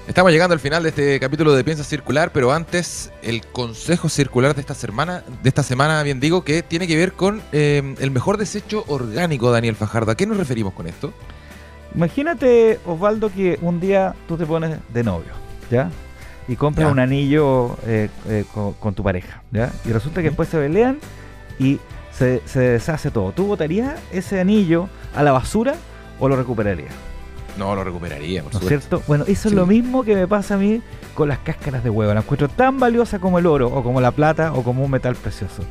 Estamos 0.06 0.32
llegando 0.32 0.54
al 0.54 0.60
final 0.60 0.84
de 0.84 0.90
este 0.90 1.20
capítulo 1.20 1.54
de 1.54 1.64
Piensa 1.64 1.84
Circular, 1.84 2.32
pero 2.34 2.52
antes 2.52 3.12
el 3.22 3.46
consejo 3.46 4.10
circular 4.10 4.56
de 4.56 4.62
esta 4.62 4.74
semana, 4.74 5.24
de 5.44 5.48
esta 5.48 5.62
semana 5.64 6.02
bien 6.04 6.20
digo, 6.20 6.44
que 6.44 6.64
tiene 6.64 6.88
que 6.88 6.98
ver 6.98 7.14
con 7.14 7.42
eh, 7.52 7.96
el 8.00 8.12
mejor 8.12 8.38
desecho 8.38 8.84
orgánico, 8.88 9.52
Daniel 9.52 9.76
Fajardo. 9.76 10.12
¿A 10.12 10.16
qué 10.16 10.26
nos 10.26 10.38
referimos 10.38 10.74
con 10.74 10.88
esto? 10.88 11.14
Imagínate, 11.96 12.80
Osvaldo, 12.86 13.32
que 13.32 13.58
un 13.62 13.80
día 13.80 14.16
tú 14.28 14.38
te 14.38 14.46
pones 14.46 14.78
de 14.94 15.04
novio, 15.04 15.32
¿ya? 15.72 15.90
Y 16.48 16.56
compras 16.56 16.92
un 16.92 17.00
anillo 17.00 17.78
eh, 17.86 18.10
eh, 18.28 18.46
con, 18.80 18.94
tu 18.94 19.04
pareja, 19.04 19.44
¿ya? 19.52 19.72
Y 19.86 19.92
resulta 19.92 20.22
que 20.22 20.30
después 20.30 20.50
se 20.50 20.58
pelean 20.58 20.98
y 21.60 21.80
se, 22.12 22.42
deshace 22.60 23.12
todo. 23.12 23.32
¿Tú 23.32 23.46
botarías 23.46 24.00
ese 24.12 24.40
anillo 24.40 24.90
a 25.16 25.24
la 25.24 25.32
basura 25.32 25.76
o 26.20 26.28
lo 26.28 26.36
recuperarías? 26.36 26.94
No, 27.58 27.76
lo 27.76 27.84
recuperaría, 27.84 28.44
por 28.44 28.54
¿No 28.54 28.60
es 28.60 28.68
cierto? 28.68 29.02
Bueno, 29.08 29.26
eso 29.28 29.50
es 29.50 29.54
lo 29.54 29.66
mismo 29.66 30.04
que 30.04 30.16
me 30.16 30.28
pasa 30.28 30.56
a 30.56 30.58
mí 30.58 30.82
con 31.14 31.28
las 31.28 31.40
cáscaras 31.40 31.84
de 31.84 31.90
huevo. 31.90 32.14
La 32.14 32.22
encuentro 32.22 32.48
tan 32.48 32.80
valiosa 32.80 33.20
como 33.20 33.38
el 33.38 33.46
oro, 33.46 33.68
o 33.68 33.84
como 33.84 34.00
la 34.00 34.12
plata, 34.12 34.54
o 34.54 34.64
como 34.64 34.84
un 34.84 34.92
metal 34.92 35.16
precioso. 35.16 35.64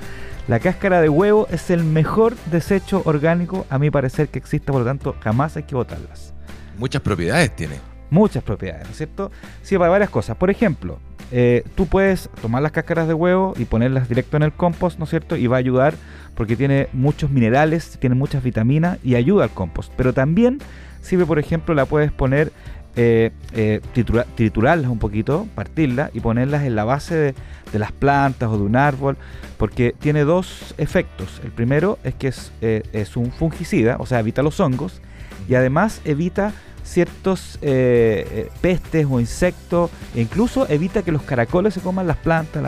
La 0.49 0.61
cáscara 0.61 1.03
de 1.03 1.11
huevo 1.11 1.47
es 1.51 1.69
el 1.69 1.85
mejor 1.85 2.35
desecho 2.51 3.03
orgánico, 3.05 3.67
a 3.69 3.79
mi 3.79 3.91
parecer, 3.91 4.29
que 4.29 4.39
existe, 4.39 4.73
por 4.73 4.81
lo 4.81 4.87
tanto, 4.87 5.15
jamás 5.21 5.59
hay 5.59 5.65
que 5.65 5.75
botarlas. 5.75 6.33
Muchas 6.79 7.03
propiedades 7.03 7.55
tiene. 7.55 7.75
Muchas 8.09 8.43
propiedades, 8.43 8.85
¿no 8.85 8.91
es 8.93 8.97
cierto? 8.97 9.31
Sí, 9.61 9.77
para 9.77 9.91
varias 9.91 10.09
cosas. 10.09 10.39
Por 10.39 10.49
ejemplo, 10.49 11.01
eh, 11.33 11.65
tú 11.75 11.85
puedes 11.85 12.31
tomar 12.41 12.63
las 12.63 12.73
cáscaras 12.73 13.07
de 13.07 13.13
huevo 13.13 13.53
y 13.59 13.67
ponerlas 13.67 14.09
directo 14.09 14.39
en 14.39 14.43
el 14.43 14.55
compost, 14.55 14.99
¿no 14.99 15.05
es 15.05 15.11
cierto? 15.11 15.37
Y 15.37 15.49
va 15.49 15.57
a 15.57 15.59
ayudar 15.59 15.93
porque 16.35 16.57
tiene 16.57 16.89
muchos 16.95 17.31
minerales, 17.31 17.99
tiene 18.01 18.17
muchas 18.17 18.43
vitaminas 18.43 18.99
y 19.05 19.17
ayuda 19.17 19.45
al 19.45 19.51
compost. 19.51 19.93
Pero 19.99 20.15
también 20.15 20.61
sirve, 21.03 21.27
por 21.27 21.39
ejemplo, 21.39 21.75
la 21.75 21.85
puedes 21.85 22.11
poner 22.11 22.53
eh, 22.97 23.31
eh, 23.55 23.81
triturarlas 24.35 24.91
un 24.91 24.99
poquito, 24.99 25.47
partirlas 25.55 26.11
y 26.15 26.21
ponerlas 26.21 26.65
en 26.65 26.75
la 26.75 26.85
base 26.85 27.15
de, 27.15 27.35
las 27.79 27.93
plantas 27.93 28.49
o 28.49 28.57
de 28.57 28.65
un 28.65 28.77
árbol, 28.77 29.17
porque 29.57 29.95
tiene 29.99 30.25
dos 30.25 30.75
efectos. 30.79 31.41
El 31.45 31.51
primero 31.51 31.99
es 32.03 32.15
que 32.15 32.29
es, 32.29 32.53
eh, 32.61 32.83
es 32.93 33.17
un 33.17 33.31
fungicida, 33.31 33.97
o 33.99 34.07
sea, 34.07 34.21
evita 34.21 34.43
los 34.43 34.59
hongos, 34.59 35.01
y 35.49 35.55
además 35.55 36.01
evita 36.05 36.53
ciertos 36.89 37.59
eh, 37.61 38.27
eh, 38.31 38.51
pestes 38.61 39.07
o 39.09 39.21
insectos 39.21 39.91
e 40.15 40.23
incluso 40.23 40.67
evita 40.69 41.03
que 41.03 41.13
los 41.13 41.23
caracoles 41.23 41.75
se 41.75 41.81
coman 41.81 42.07
las 42.07 42.17
plantas, 42.17 42.63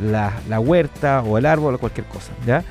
la, 0.00 0.60
huerta 0.60 1.22
o 1.22 1.38
el 1.38 1.46
árbol 1.46 1.74
o 1.74 1.78
cualquier 1.78 2.06
cosa. 2.06 2.32
¿ya? 2.46 2.64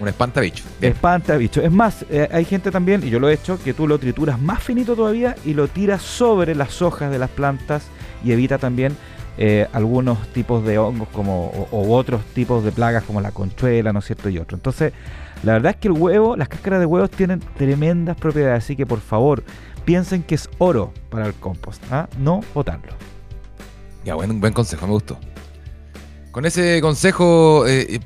Un 0.00 0.08
espantabicho. 0.08 0.64
Espantabicho. 0.80 1.62
Es 1.62 1.72
más, 1.72 2.04
eh, 2.10 2.28
hay 2.30 2.44
gente 2.44 2.70
también, 2.70 3.02
y 3.04 3.10
yo 3.10 3.18
lo 3.18 3.28
he 3.28 3.34
hecho, 3.34 3.58
que 3.62 3.74
tú 3.74 3.86
lo 3.86 3.98
trituras 3.98 4.40
más 4.40 4.62
finito 4.62 4.94
todavía 4.94 5.36
y 5.44 5.54
lo 5.54 5.68
tiras 5.68 6.02
sobre 6.02 6.54
las 6.54 6.82
hojas 6.82 7.10
de 7.10 7.18
las 7.18 7.30
plantas 7.30 7.86
y 8.24 8.32
evita 8.32 8.58
también 8.58 8.96
algunos 9.72 10.26
tipos 10.28 10.64
de 10.64 10.78
hongos 10.78 11.08
como, 11.08 11.68
o, 11.70 11.94
otros 11.94 12.24
tipos 12.32 12.64
de 12.64 12.72
plagas 12.72 13.04
como 13.04 13.20
la 13.20 13.32
conchuela, 13.32 13.92
¿no 13.92 13.98
es 13.98 14.06
cierto? 14.06 14.30
Y 14.30 14.38
otro. 14.38 14.56
Entonces, 14.56 14.94
la 15.42 15.52
verdad 15.52 15.72
es 15.72 15.76
que 15.76 15.88
el 15.88 15.94
huevo, 15.94 16.36
las 16.36 16.48
cáscaras 16.48 16.80
de 16.80 16.86
huevos 16.86 17.10
tienen 17.10 17.40
tremendas 17.40 18.16
propiedades, 18.16 18.64
así 18.64 18.76
que 18.76 18.86
por 18.86 19.00
favor, 19.00 19.44
piensen 19.84 20.22
que 20.22 20.34
es 20.34 20.48
oro 20.58 20.92
para 21.10 21.26
el 21.26 21.34
compost, 21.34 21.82
¿ah? 21.90 22.08
no 22.18 22.40
botarlo. 22.54 22.92
Ya, 24.04 24.14
buen, 24.14 24.40
buen 24.40 24.52
consejo, 24.52 24.86
me 24.86 24.92
gustó. 24.92 25.18
Con 26.36 26.44
ese 26.44 26.82
consejo 26.82 27.66
eh, 27.66 27.98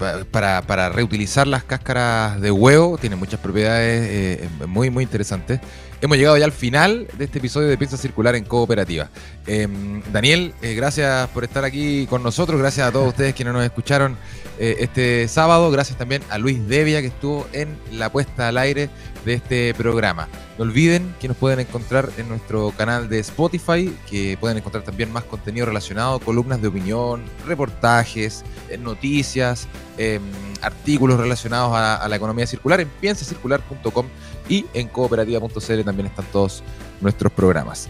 eh, 0.00 0.20
eh, 0.20 0.24
para, 0.30 0.88
reutilizar 0.88 1.46
las 1.46 1.64
cáscaras 1.64 2.40
de 2.40 2.50
huevo, 2.50 2.98
tiene 2.98 3.16
muchas 3.16 3.40
propiedades 3.40 4.48
muy, 4.66 4.90
muy 4.90 5.04
interesantes. 5.04 5.60
Hemos 6.00 6.16
llegado 6.16 6.38
ya 6.38 6.46
al 6.46 6.52
final 6.52 7.06
de 7.18 7.24
este 7.26 7.38
episodio 7.38 7.68
de 7.68 7.76
Piensa 7.76 7.98
Circular 7.98 8.34
en 8.34 8.44
Cooperativa. 8.44 9.10
Em, 9.46 10.02
Daniel, 10.10 10.54
gracias 10.62 11.28
por 11.28 11.44
estar 11.44 11.64
aquí 11.64 12.06
con 12.08 12.22
nosotros. 12.22 12.58
Gracias 12.58 12.88
a 12.88 12.92
todos 12.92 13.08
ustedes 13.10 13.34
quienes 13.34 13.52
nos 13.52 13.64
escucharon 13.64 14.16
este 14.58 15.28
sábado. 15.28 15.70
Gracias 15.70 15.98
también 15.98 16.22
a 16.30 16.38
Luis 16.38 16.66
Devia 16.68 17.02
que 17.02 17.08
estuvo 17.08 17.46
en 17.52 17.76
la 17.92 18.10
puesta 18.10 18.48
al 18.48 18.56
aire 18.56 18.88
de 19.24 19.34
este 19.34 19.74
programa. 19.74 20.28
No 20.58 20.64
olviden 20.64 21.14
que 21.20 21.28
nos 21.28 21.36
pueden 21.36 21.60
encontrar 21.60 22.10
en 22.16 22.28
nuestro 22.28 22.72
canal 22.76 23.08
de 23.08 23.18
Spotify, 23.20 23.94
que 24.08 24.36
pueden 24.38 24.58
encontrar 24.58 24.84
también 24.84 25.12
más 25.12 25.24
contenido 25.24 25.66
relacionado, 25.66 26.18
columnas 26.20 26.60
de 26.60 26.68
opinión, 26.68 27.22
reportajes, 27.46 28.44
eh, 28.68 28.78
noticias, 28.78 29.68
em, 30.00 30.22
artículos 30.62 31.20
relacionados 31.20 31.72
a, 31.74 32.08
la 32.08 32.16
economía 32.16 32.46
circular 32.46 32.80
en 32.80 32.88
piensacircular.com 32.88 34.06
y 34.48 34.64
en 34.72 34.88
cooperativa.cl 34.88 35.82
también 35.84 36.06
están 36.06 36.24
todos 36.32 36.62
nuestros 37.00 37.30
programas. 37.32 37.88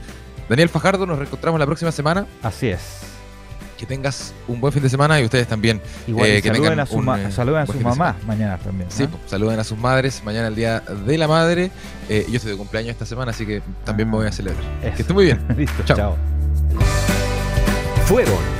Daniel 0.49 0.69
Fajardo, 0.69 1.07
nos 1.07 1.19
reencontramos 1.19 1.61
la 1.61 1.67
próxima 1.67 1.93
semana. 1.93 2.27
Así 2.43 2.69
es. 2.69 2.81
que 3.79 3.87
tengas 3.87 4.35
un 4.49 4.61
buen 4.61 4.73
fin 4.73 4.83
de 4.83 4.91
semana 4.91 5.21
y 5.21 5.25
ustedes 5.25 5.47
también. 5.47 5.81
Igual, 6.07 6.27
eh, 6.29 6.39
y 6.39 6.43
que 6.43 6.49
saluden 6.49 6.63
tengan 6.71 6.81
a, 6.81 6.87
su 6.87 6.97
un, 6.97 7.05
ma- 7.05 7.23
eh, 7.23 7.31
saluden 7.33 7.63
a 7.63 7.65
buen 7.65 7.79
sus 7.79 7.85
mamás 7.87 8.17
mañana 8.25 8.59
también. 8.59 8.91
Sí, 8.91 9.07
pues, 9.07 9.23
saluden 9.31 9.59
a 9.61 9.65
sus 9.65 9.79
madres. 9.79 10.21
Mañana 10.25 10.49
el 10.49 10.55
día 10.57 10.81
de 10.81 11.17
la 11.17 11.29
madre. 11.29 11.71
Eh, 12.09 12.27
yo 12.29 12.37
estoy 12.37 12.51
de 12.53 12.59
cumpleaños 12.59 12.91
esta 12.91 13.07
semana, 13.07 13.31
así 13.31 13.47
que 13.47 13.63
también 13.85 14.11
me 14.11 14.17
voy 14.17 14.27
a 14.27 14.33
celebrar. 14.33 14.63
Eso. 14.83 14.97
Que 14.97 15.03
esté 15.03 15.15
muy 15.15 15.25
bien. 15.25 15.41
Listo, 15.57 15.83
Chao. 15.85 15.97
chao. 15.97 16.17
Fueron 18.07 18.60